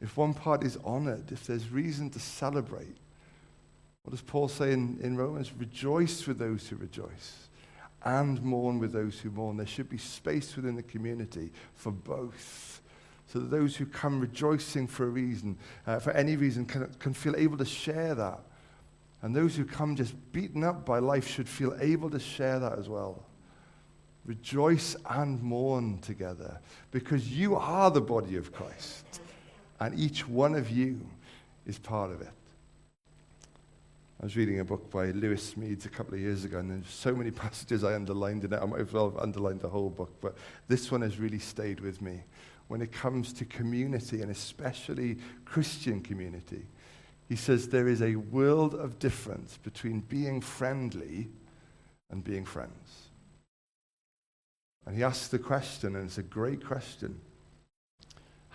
If 0.00 0.16
one 0.16 0.32
part 0.32 0.62
is 0.62 0.78
honored, 0.84 1.32
if 1.32 1.44
there's 1.46 1.70
reason 1.70 2.08
to 2.10 2.20
celebrate, 2.20 2.96
what 4.04 4.12
does 4.12 4.22
Paul 4.22 4.46
say 4.46 4.72
in, 4.72 5.00
in 5.02 5.16
Romans? 5.16 5.50
Rejoice 5.58 6.24
with 6.28 6.38
those 6.38 6.68
who 6.68 6.76
rejoice 6.76 7.48
and 8.04 8.40
mourn 8.42 8.78
with 8.78 8.92
those 8.92 9.18
who 9.18 9.30
mourn. 9.30 9.56
There 9.56 9.66
should 9.66 9.88
be 9.88 9.98
space 9.98 10.54
within 10.54 10.76
the 10.76 10.84
community 10.84 11.50
for 11.74 11.90
both. 11.90 12.80
So 13.26 13.40
that 13.40 13.50
those 13.50 13.76
who 13.76 13.86
come 13.86 14.20
rejoicing 14.20 14.86
for 14.86 15.04
a 15.04 15.08
reason, 15.08 15.58
uh, 15.86 15.98
for 15.98 16.12
any 16.12 16.36
reason, 16.36 16.64
can, 16.64 16.92
can 16.98 17.12
feel 17.12 17.34
able 17.36 17.58
to 17.58 17.64
share 17.64 18.14
that. 18.14 18.40
And 19.22 19.34
those 19.34 19.56
who 19.56 19.64
come 19.64 19.96
just 19.96 20.14
beaten 20.32 20.62
up 20.62 20.84
by 20.84 21.00
life 21.00 21.26
should 21.26 21.48
feel 21.48 21.76
able 21.80 22.10
to 22.10 22.20
share 22.20 22.58
that 22.60 22.78
as 22.78 22.88
well. 22.88 23.24
Rejoice 24.24 24.96
and 25.08 25.42
mourn 25.42 25.98
together 25.98 26.60
because 26.90 27.28
you 27.30 27.56
are 27.56 27.90
the 27.90 28.00
body 28.00 28.36
of 28.36 28.52
Christ 28.52 29.20
and 29.80 29.98
each 29.98 30.26
one 30.28 30.54
of 30.54 30.70
you 30.70 31.00
is 31.66 31.78
part 31.78 32.10
of 32.10 32.20
it. 32.20 32.32
I 34.20 34.24
was 34.24 34.34
reading 34.34 34.60
a 34.60 34.64
book 34.64 34.90
by 34.90 35.10
Lewis 35.10 35.52
Smedes 35.54 35.84
a 35.84 35.90
couple 35.90 36.14
of 36.14 36.20
years 36.20 36.44
ago, 36.44 36.58
and 36.58 36.70
there's 36.70 36.88
so 36.88 37.14
many 37.14 37.30
passages 37.32 37.84
I 37.84 37.94
underlined 37.94 38.44
in 38.44 38.52
it. 38.52 38.60
I 38.60 38.64
might 38.64 38.80
as 38.80 38.92
well 38.92 39.10
have 39.10 39.18
underlined 39.18 39.60
the 39.60 39.68
whole 39.68 39.90
book, 39.90 40.10
but 40.22 40.36
this 40.68 40.90
one 40.90 41.02
has 41.02 41.18
really 41.18 41.38
stayed 41.38 41.80
with 41.80 42.00
me 42.00 42.22
when 42.68 42.82
it 42.82 42.92
comes 42.92 43.32
to 43.34 43.44
community, 43.44 44.22
and 44.22 44.30
especially 44.30 45.18
Christian 45.44 46.00
community. 46.00 46.66
He 47.28 47.36
says 47.36 47.68
there 47.68 47.88
is 47.88 48.02
a 48.02 48.16
world 48.16 48.74
of 48.74 48.98
difference 48.98 49.58
between 49.58 50.00
being 50.00 50.40
friendly 50.40 51.28
and 52.10 52.22
being 52.22 52.44
friends. 52.44 53.08
And 54.86 54.96
he 54.96 55.02
asks 55.02 55.28
the 55.28 55.38
question, 55.38 55.96
and 55.96 56.04
it's 56.04 56.18
a 56.18 56.22
great 56.22 56.64
question 56.64 57.20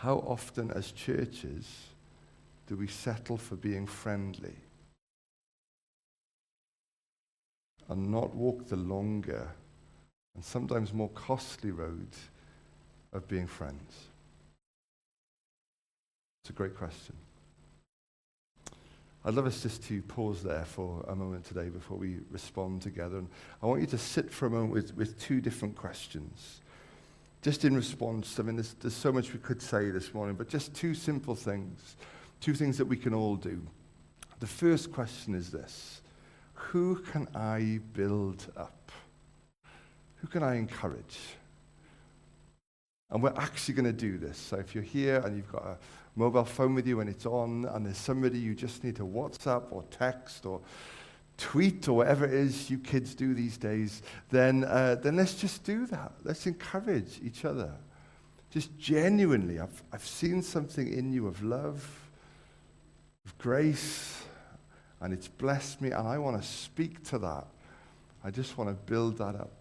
how 0.02 0.16
often, 0.26 0.72
as 0.72 0.92
churches, 0.92 1.68
do 2.66 2.76
we 2.76 2.88
settle 2.88 3.38
for 3.38 3.56
being 3.56 3.86
friendly 3.86 4.56
and 7.88 8.10
not 8.10 8.34
walk 8.34 8.68
the 8.68 8.78
longer 8.78 9.48
and 10.34 10.44
sometimes 10.44 10.92
more 10.92 11.10
costly 11.10 11.70
road 11.70 12.08
of 13.14 13.28
being 13.28 13.48
friends? 13.48 14.08
It's 16.44 16.50
a 16.50 16.54
great 16.54 16.76
question. 16.76 17.16
I'd 19.24 19.36
love 19.36 19.46
us 19.46 19.62
just 19.62 19.84
to 19.84 20.02
pause 20.04 20.42
there 20.42 20.66
for 20.66 21.06
a 21.08 21.16
moment 21.16 21.46
today 21.46 21.70
before 21.70 21.98
we 21.98 22.18
respond 22.32 22.82
together. 22.82 23.20
And 23.20 23.28
I 23.62 23.68
want 23.68 23.82
you 23.82 23.88
to 23.88 23.98
sit 23.98 24.32
for 24.32 24.48
a 24.48 24.50
moment 24.50 24.72
with, 24.72 24.96
with 24.96 25.20
two 25.20 25.42
different 25.42 25.76
questions. 25.76 26.62
Just 27.44 27.64
in 27.64 27.76
response, 27.76 28.40
I 28.40 28.44
mean, 28.44 28.56
there's, 28.56 28.74
there's 28.74 28.96
so 28.96 29.12
much 29.12 29.32
we 29.32 29.40
could 29.40 29.62
say 29.62 29.92
this 29.92 30.14
morning, 30.14 30.36
but 30.36 30.48
just 30.48 30.74
two 30.74 30.96
simple 30.96 31.36
things, 31.36 31.98
two 32.40 32.56
things 32.56 32.78
that 32.80 32.86
we 32.86 32.98
can 32.98 33.14
all 33.14 33.36
do. 33.36 33.62
The 34.40 34.48
first 34.48 34.92
question 34.92 35.36
is 35.36 35.52
this 35.52 36.02
Who 36.54 36.96
can 36.96 37.28
I 37.36 37.80
build 37.94 38.52
up? 38.58 38.92
Who 40.18 40.28
can 40.28 40.42
I 40.42 40.56
encourage? 40.56 41.20
And 43.12 43.22
we're 43.22 43.34
actually 43.36 43.74
going 43.74 43.86
to 43.86 43.94
do 43.94 44.18
this. 44.18 44.38
So 44.38 44.58
if 44.58 44.74
you're 44.74 44.84
here 44.84 45.18
and 45.26 45.36
you've 45.36 45.52
got 45.52 45.64
a 45.64 45.78
mobile 46.16 46.46
phone 46.46 46.74
with 46.74 46.88
you 46.88 47.02
and 47.02 47.10
it's 47.10 47.26
on, 47.26 47.66
and 47.66 47.86
there's 47.86 47.98
somebody 47.98 48.40
you 48.40 48.56
just 48.56 48.84
need 48.84 48.96
to 48.96 49.06
WhatsApp 49.06 49.64
or 49.72 49.84
text 49.92 50.46
or 50.46 50.62
tweet 51.38 51.88
or 51.88 51.98
whatever 51.98 52.26
it 52.26 52.34
is 52.34 52.70
you 52.70 52.78
kids 52.78 53.14
do 53.14 53.34
these 53.34 53.58
days, 53.58 54.02
then, 54.30 54.64
uh, 54.64 54.96
then 54.96 55.18
let's 55.18 55.36
just 55.36 55.64
do 55.64 55.86
that. 55.88 56.14
Let's 56.24 56.46
encourage 56.46 57.20
each 57.24 57.46
other. 57.46 57.72
Just 58.50 58.78
genuinely, 58.78 59.60
I've, 59.60 59.84
I've 59.92 60.06
seen 60.06 60.42
something 60.42 60.92
in 60.92 61.12
you 61.12 61.28
of 61.28 61.42
love, 61.42 62.10
of 63.26 63.38
grace, 63.38 64.24
and 65.00 65.14
it's 65.14 65.28
blessed 65.28 65.82
me, 65.82 65.92
and 65.92 66.08
I 66.08 66.18
want 66.18 66.42
to 66.42 66.48
speak 66.48 67.04
to 67.06 67.18
that. 67.20 67.48
I 68.24 68.30
just 68.30 68.58
want 68.58 68.70
to 68.70 68.76
build 68.92 69.18
that 69.18 69.36
up. 69.36 69.52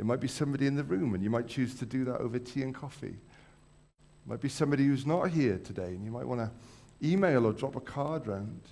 It 0.00 0.06
might 0.06 0.20
be 0.20 0.28
somebody 0.28 0.66
in 0.66 0.76
the 0.76 0.82
room, 0.82 1.12
and 1.12 1.22
you 1.22 1.28
might 1.28 1.46
choose 1.46 1.74
to 1.74 1.84
do 1.84 2.06
that 2.06 2.20
over 2.20 2.38
tea 2.38 2.62
and 2.62 2.74
coffee. 2.74 3.18
It 3.18 4.26
might 4.26 4.40
be 4.40 4.48
somebody 4.48 4.86
who's 4.86 5.04
not 5.04 5.28
here 5.28 5.58
today, 5.58 5.88
and 5.88 6.02
you 6.06 6.10
might 6.10 6.26
want 6.26 6.40
to 6.40 6.50
email 7.06 7.44
or 7.44 7.52
drop 7.52 7.76
a 7.76 7.80
card 7.80 8.26
round. 8.26 8.62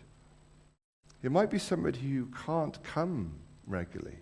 It 1.23 1.31
might 1.31 1.51
be 1.51 1.59
somebody 1.59 1.99
who 1.99 2.31
can't 2.47 2.83
come 2.83 3.35
regularly. 3.67 4.17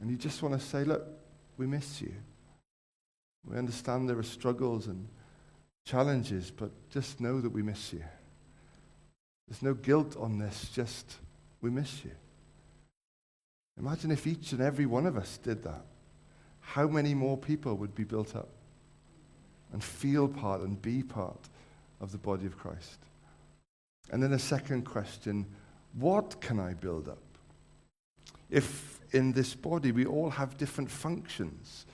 And 0.00 0.12
you 0.12 0.16
just 0.16 0.44
want 0.44 0.54
to 0.54 0.64
say, 0.64 0.84
look, 0.84 1.04
we 1.56 1.66
miss 1.66 2.00
you. 2.00 2.14
We 3.44 3.58
understand 3.58 4.08
there 4.08 4.16
are 4.16 4.22
struggles 4.22 4.86
and 4.86 5.08
challenges, 5.84 6.52
but 6.52 6.70
just 6.90 7.20
know 7.20 7.40
that 7.40 7.50
we 7.50 7.64
miss 7.64 7.92
you. 7.92 8.04
There's 9.48 9.60
no 9.60 9.74
guilt 9.74 10.16
on 10.16 10.38
this, 10.38 10.70
just 10.72 11.16
we 11.60 11.70
miss 11.70 12.04
you. 12.04 12.12
Imagine 13.78 14.10
if 14.10 14.26
each 14.26 14.52
and 14.52 14.60
every 14.60 14.86
one 14.86 15.06
of 15.06 15.16
us 15.16 15.38
did 15.38 15.62
that 15.64 15.84
how 16.62 16.86
many 16.86 17.12
more 17.12 17.36
people 17.36 17.74
would 17.76 17.94
be 17.94 18.04
built 18.04 18.34
up 18.34 18.48
and 19.72 19.82
feel 19.82 20.28
part 20.28 20.62
and 20.62 20.80
be 20.80 21.02
part 21.02 21.48
of 22.00 22.12
the 22.12 22.18
body 22.18 22.46
of 22.46 22.56
Christ? 22.56 22.98
And 24.10 24.22
then 24.22 24.32
a 24.32 24.38
second 24.38 24.84
question 24.84 25.46
what 25.98 26.40
can 26.40 26.58
I 26.58 26.72
build 26.72 27.08
up? 27.08 27.18
If 28.48 29.00
in 29.12 29.32
this 29.32 29.54
body 29.54 29.92
we 29.92 30.06
all 30.06 30.30
have 30.30 30.56
different 30.56 30.90
functions, 30.90 31.84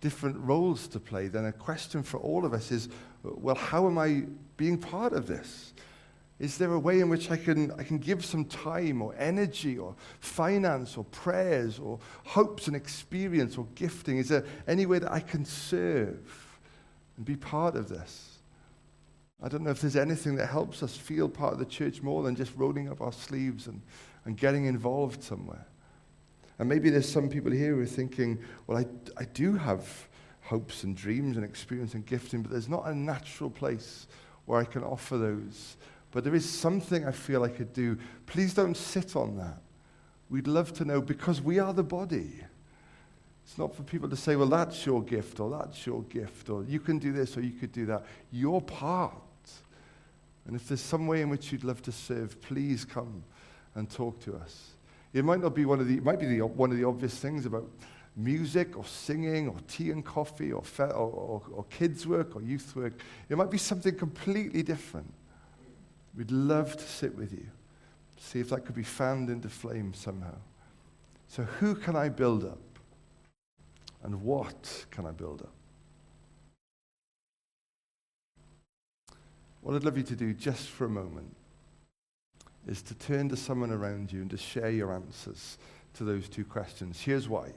different 0.00 0.36
roles 0.36 0.86
to 0.88 1.00
play, 1.00 1.26
then 1.26 1.46
a 1.46 1.52
question 1.52 2.04
for 2.04 2.18
all 2.18 2.44
of 2.44 2.52
us 2.52 2.70
is 2.70 2.88
well, 3.24 3.56
how 3.56 3.88
am 3.88 3.98
I 3.98 4.26
being 4.56 4.78
part 4.78 5.12
of 5.12 5.26
this? 5.26 5.72
Is 6.38 6.56
there 6.56 6.72
a 6.72 6.78
way 6.78 7.00
in 7.00 7.08
which 7.08 7.30
I 7.30 7.36
can, 7.36 7.72
I 7.72 7.82
can 7.82 7.98
give 7.98 8.24
some 8.24 8.44
time 8.44 9.02
or 9.02 9.12
energy 9.18 9.76
or 9.76 9.96
finance 10.20 10.96
or 10.96 11.04
prayers 11.04 11.80
or 11.80 11.98
hopes 12.24 12.68
and 12.68 12.76
experience 12.76 13.58
or 13.58 13.66
gifting? 13.74 14.18
Is 14.18 14.28
there 14.28 14.44
any 14.68 14.86
way 14.86 15.00
that 15.00 15.10
I 15.10 15.18
can 15.18 15.44
serve 15.44 16.58
and 17.16 17.26
be 17.26 17.34
part 17.34 17.74
of 17.74 17.88
this? 17.88 18.38
I 19.42 19.48
don't 19.48 19.62
know 19.62 19.70
if 19.70 19.80
there's 19.80 19.96
anything 19.96 20.36
that 20.36 20.46
helps 20.46 20.82
us 20.82 20.96
feel 20.96 21.28
part 21.28 21.52
of 21.52 21.58
the 21.58 21.64
church 21.64 22.02
more 22.02 22.22
than 22.22 22.36
just 22.36 22.54
rolling 22.56 22.88
up 22.88 23.00
our 23.00 23.12
sleeves 23.12 23.66
and, 23.66 23.82
and 24.24 24.36
getting 24.36 24.66
involved 24.66 25.22
somewhere. 25.22 25.66
And 26.60 26.68
maybe 26.68 26.90
there's 26.90 27.08
some 27.10 27.28
people 27.28 27.52
here 27.52 27.74
who 27.74 27.82
are 27.82 27.86
thinking, 27.86 28.38
well, 28.66 28.78
I, 28.78 28.86
I 29.16 29.24
do 29.24 29.54
have 29.54 30.08
hopes 30.42 30.82
and 30.82 30.96
dreams 30.96 31.36
and 31.36 31.44
experience 31.44 31.94
and 31.94 32.06
gifting, 32.06 32.42
but 32.42 32.50
there's 32.50 32.68
not 32.68 32.86
a 32.86 32.94
natural 32.94 33.50
place 33.50 34.06
where 34.46 34.60
I 34.60 34.64
can 34.64 34.82
offer 34.82 35.18
those 35.18 35.76
but 36.10 36.24
there 36.24 36.34
is 36.34 36.48
something 36.48 37.06
I 37.06 37.12
feel 37.12 37.44
I 37.44 37.48
could 37.48 37.72
do. 37.72 37.98
Please 38.26 38.54
don't 38.54 38.76
sit 38.76 39.14
on 39.16 39.36
that. 39.36 39.60
We'd 40.30 40.46
love 40.46 40.72
to 40.74 40.84
know 40.84 41.00
because 41.00 41.40
we 41.40 41.58
are 41.58 41.72
the 41.72 41.82
body. 41.82 42.32
It's 43.44 43.56
not 43.56 43.74
for 43.74 43.82
people 43.82 44.10
to 44.10 44.16
say, 44.16 44.36
well, 44.36 44.48
that's 44.48 44.84
your 44.84 45.02
gift, 45.02 45.40
or 45.40 45.50
that's 45.50 45.86
your 45.86 46.02
gift, 46.02 46.50
or 46.50 46.64
you 46.64 46.80
can 46.80 46.98
do 46.98 47.12
this, 47.12 47.36
or 47.36 47.40
you 47.40 47.52
could 47.52 47.72
do 47.72 47.86
that. 47.86 48.04
Your 48.30 48.60
part. 48.60 49.14
And 50.46 50.54
if 50.54 50.68
there's 50.68 50.80
some 50.80 51.06
way 51.06 51.22
in 51.22 51.30
which 51.30 51.50
you'd 51.52 51.64
love 51.64 51.82
to 51.82 51.92
serve, 51.92 52.40
please 52.42 52.84
come 52.84 53.24
and 53.74 53.88
talk 53.90 54.20
to 54.20 54.36
us. 54.36 54.72
It 55.12 55.24
might 55.24 55.40
not 55.40 55.54
be 55.54 55.64
one 55.64 55.80
of 55.80 55.88
the, 55.88 55.96
it 55.96 56.04
might 56.04 56.20
be 56.20 56.26
the, 56.26 56.40
one 56.42 56.70
of 56.70 56.76
the 56.76 56.84
obvious 56.84 57.14
things 57.14 57.46
about 57.46 57.66
music 58.16 58.76
or 58.76 58.84
singing 58.84 59.48
or 59.48 59.56
tea 59.68 59.90
and 59.90 60.04
coffee 60.04 60.52
or, 60.52 60.62
fe- 60.62 60.84
or, 60.84 61.10
or, 61.10 61.42
or 61.52 61.64
kids' 61.70 62.06
work 62.06 62.36
or 62.36 62.42
youth 62.42 62.74
work. 62.76 63.00
It 63.28 63.38
might 63.38 63.50
be 63.50 63.58
something 63.58 63.94
completely 63.94 64.62
different. 64.62 65.12
We'd 66.18 66.32
love 66.32 66.76
to 66.76 66.82
sit 66.82 67.16
with 67.16 67.32
you, 67.32 67.46
see 68.18 68.40
if 68.40 68.50
that 68.50 68.66
could 68.66 68.74
be 68.74 68.82
fanned 68.82 69.30
into 69.30 69.48
flame 69.48 69.94
somehow. 69.94 70.34
So, 71.28 71.44
who 71.44 71.76
can 71.76 71.94
I 71.94 72.08
build 72.08 72.44
up? 72.44 72.58
And 74.02 74.22
what 74.22 74.84
can 74.90 75.06
I 75.06 75.12
build 75.12 75.42
up? 75.42 75.52
What 79.60 79.76
I'd 79.76 79.84
love 79.84 79.96
you 79.96 80.02
to 80.02 80.16
do 80.16 80.34
just 80.34 80.66
for 80.66 80.86
a 80.86 80.90
moment 80.90 81.36
is 82.66 82.82
to 82.82 82.94
turn 82.94 83.28
to 83.28 83.36
someone 83.36 83.70
around 83.70 84.12
you 84.12 84.20
and 84.20 84.30
to 84.30 84.36
share 84.36 84.70
your 84.70 84.92
answers 84.92 85.56
to 85.94 86.04
those 86.04 86.28
two 86.28 86.44
questions. 86.44 87.00
Here's 87.00 87.28
why. 87.28 87.52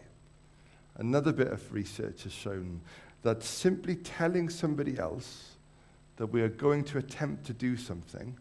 Another 0.97 1.33
bit 1.33 1.47
of 1.47 1.73
research 1.73 2.23
has 2.23 2.31
shown 2.31 2.81
that 3.23 3.41
simply 3.41 3.95
telling 3.95 4.49
somebody 4.49 4.99
else 4.99 5.55
that 6.17 6.27
we 6.27 6.43
are 6.43 6.49
going 6.49 6.83
to 6.83 6.99
attempt 6.99 7.45
to 7.47 7.53
do 7.53 7.75
something 7.75 8.37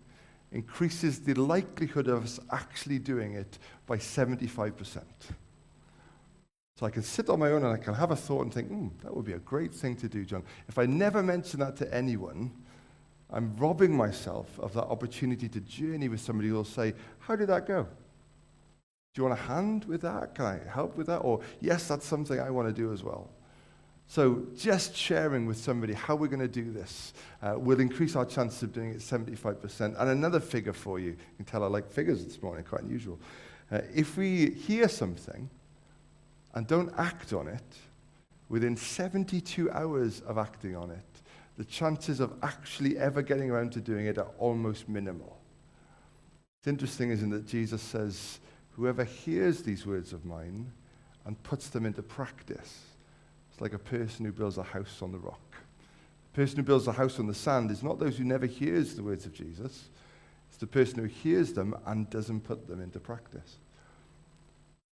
increases 0.52 1.20
the 1.20 1.34
likelihood 1.34 2.08
of 2.08 2.24
us 2.24 2.40
actually 2.50 2.98
doing 2.98 3.34
it 3.34 3.58
by 3.86 3.96
75%. 3.96 5.02
So 6.76 6.86
I 6.86 6.90
can 6.90 7.02
sit 7.02 7.28
on 7.28 7.38
my 7.38 7.50
own 7.50 7.62
and 7.62 7.72
I 7.72 7.76
can 7.76 7.94
have 7.94 8.10
a 8.10 8.16
thought 8.16 8.42
and 8.42 8.54
think, 8.54 8.68
hmm, 8.68 8.88
that 9.02 9.14
would 9.14 9.26
be 9.26 9.34
a 9.34 9.38
great 9.38 9.72
thing 9.72 9.96
to 9.96 10.08
do, 10.08 10.24
John. 10.24 10.42
If 10.66 10.78
I 10.78 10.86
never 10.86 11.22
mention 11.22 11.60
that 11.60 11.76
to 11.76 11.94
anyone, 11.94 12.50
I'm 13.32 13.54
robbing 13.56 13.94
myself 13.94 14.58
of 14.58 14.72
that 14.72 14.86
opportunity 14.86 15.48
to 15.48 15.60
journey 15.60 16.08
with 16.08 16.20
somebody 16.20 16.48
who 16.48 16.54
will 16.54 16.64
say, 16.64 16.94
How 17.18 17.36
did 17.36 17.48
that 17.48 17.66
go? 17.66 17.82
Do 17.82 19.22
you 19.22 19.28
want 19.28 19.38
a 19.38 19.42
hand 19.42 19.84
with 19.84 20.00
that? 20.02 20.34
Can 20.34 20.46
I 20.46 20.58
help 20.68 20.96
with 20.96 21.06
that? 21.08 21.18
Or, 21.18 21.40
Yes, 21.60 21.86
that's 21.86 22.06
something 22.06 22.40
I 22.40 22.50
want 22.50 22.68
to 22.68 22.74
do 22.74 22.92
as 22.92 23.04
well. 23.04 23.30
So, 24.10 24.44
just 24.56 24.96
sharing 24.96 25.46
with 25.46 25.56
somebody 25.56 25.92
how 25.92 26.16
we're 26.16 26.26
going 26.26 26.40
to 26.40 26.48
do 26.48 26.72
this 26.72 27.14
uh, 27.42 27.54
will 27.56 27.78
increase 27.78 28.16
our 28.16 28.26
chances 28.26 28.60
of 28.64 28.72
doing 28.72 28.90
it 28.90 28.98
75%. 28.98 30.00
And 30.00 30.10
another 30.10 30.40
figure 30.40 30.72
for 30.72 30.98
you, 30.98 31.10
you 31.10 31.16
can 31.36 31.44
tell 31.44 31.62
I 31.62 31.68
like 31.68 31.88
figures 31.88 32.24
this 32.24 32.42
morning, 32.42 32.64
quite 32.64 32.82
unusual. 32.82 33.20
Uh, 33.70 33.82
if 33.94 34.16
we 34.16 34.50
hear 34.50 34.88
something 34.88 35.48
and 36.54 36.66
don't 36.66 36.92
act 36.98 37.32
on 37.32 37.46
it, 37.46 37.62
within 38.48 38.76
72 38.76 39.70
hours 39.70 40.22
of 40.22 40.38
acting 40.38 40.74
on 40.74 40.90
it, 40.90 41.22
the 41.56 41.64
chances 41.64 42.18
of 42.18 42.32
actually 42.42 42.98
ever 42.98 43.22
getting 43.22 43.48
around 43.48 43.70
to 43.74 43.80
doing 43.80 44.06
it 44.06 44.18
are 44.18 44.32
almost 44.38 44.88
minimal. 44.88 45.38
It's 46.58 46.66
interesting, 46.66 47.12
isn't 47.12 47.32
it, 47.32 47.36
that 47.36 47.46
Jesus 47.46 47.80
says, 47.80 48.40
Whoever 48.72 49.04
hears 49.04 49.62
these 49.62 49.86
words 49.86 50.12
of 50.12 50.24
mine 50.24 50.72
and 51.26 51.40
puts 51.44 51.68
them 51.68 51.86
into 51.86 52.02
practice, 52.02 52.89
like 53.60 53.72
a 53.72 53.78
person 53.78 54.24
who 54.24 54.32
builds 54.32 54.58
a 54.58 54.62
house 54.62 55.02
on 55.02 55.12
the 55.12 55.18
rock. 55.18 55.54
The 56.32 56.36
person 56.42 56.56
who 56.56 56.62
builds 56.62 56.86
a 56.86 56.92
house 56.92 57.18
on 57.18 57.26
the 57.26 57.34
sand 57.34 57.70
is 57.70 57.82
not 57.82 57.98
those 57.98 58.16
who 58.16 58.24
never 58.24 58.46
hears 58.46 58.94
the 58.94 59.02
words 59.02 59.26
of 59.26 59.32
Jesus. 59.32 59.88
It's 60.48 60.58
the 60.58 60.66
person 60.66 60.98
who 60.98 61.04
hears 61.04 61.52
them 61.52 61.74
and 61.86 62.08
doesn't 62.10 62.40
put 62.40 62.66
them 62.66 62.80
into 62.80 63.00
practice. 63.00 63.58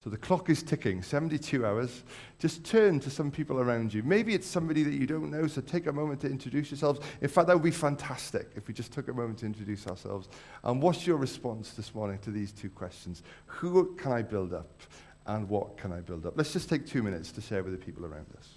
So 0.04 0.12
the 0.12 0.18
clock 0.18 0.50
is 0.50 0.64
ticking, 0.64 1.02
72 1.02 1.66
hours. 1.66 2.04
Just 2.40 2.64
turn 2.64 3.00
to 3.02 3.10
some 3.10 3.32
people 3.32 3.60
around 3.60 3.94
you. 3.94 4.04
Maybe 4.04 4.34
it's 4.36 4.48
somebody 4.48 4.84
that 4.84 4.94
you 4.94 5.08
don't 5.08 5.32
know, 5.32 5.48
so 5.48 5.60
take 5.60 5.88
a 5.88 5.92
moment 5.92 6.22
to 6.22 6.28
introduce 6.28 6.72
yourselves. 6.72 7.00
In 7.20 7.28
fact, 7.28 7.48
that 7.48 7.56
would 7.56 7.64
be 7.64 7.72
fantastic 7.72 8.52
if 8.56 8.68
we 8.68 8.74
just 8.74 8.94
took 8.94 9.08
a 9.08 9.14
moment 9.14 9.40
to 9.40 9.48
introduce 9.48 9.88
ourselves. 9.88 10.30
And 10.64 10.82
what's 10.82 11.08
your 11.08 11.18
response 11.18 11.72
this 11.72 11.94
morning 11.96 12.20
to 12.20 12.32
these 12.32 12.52
two 12.52 12.70
questions? 12.70 13.24
Who 13.48 13.96
can 13.96 14.12
I 14.12 14.22
build 14.22 14.54
up, 14.54 14.82
and 15.26 15.50
what 15.50 15.78
can 15.78 15.92
I 15.92 16.00
build 16.00 16.26
up? 16.26 16.34
Let's 16.38 16.54
just 16.54 16.70
take 16.70 16.86
two 16.86 17.04
minutes 17.04 17.32
to 17.34 17.42
share 17.42 17.64
with 17.64 17.74
the 17.78 17.86
people 17.86 18.06
around 18.06 18.28
us. 18.38 18.48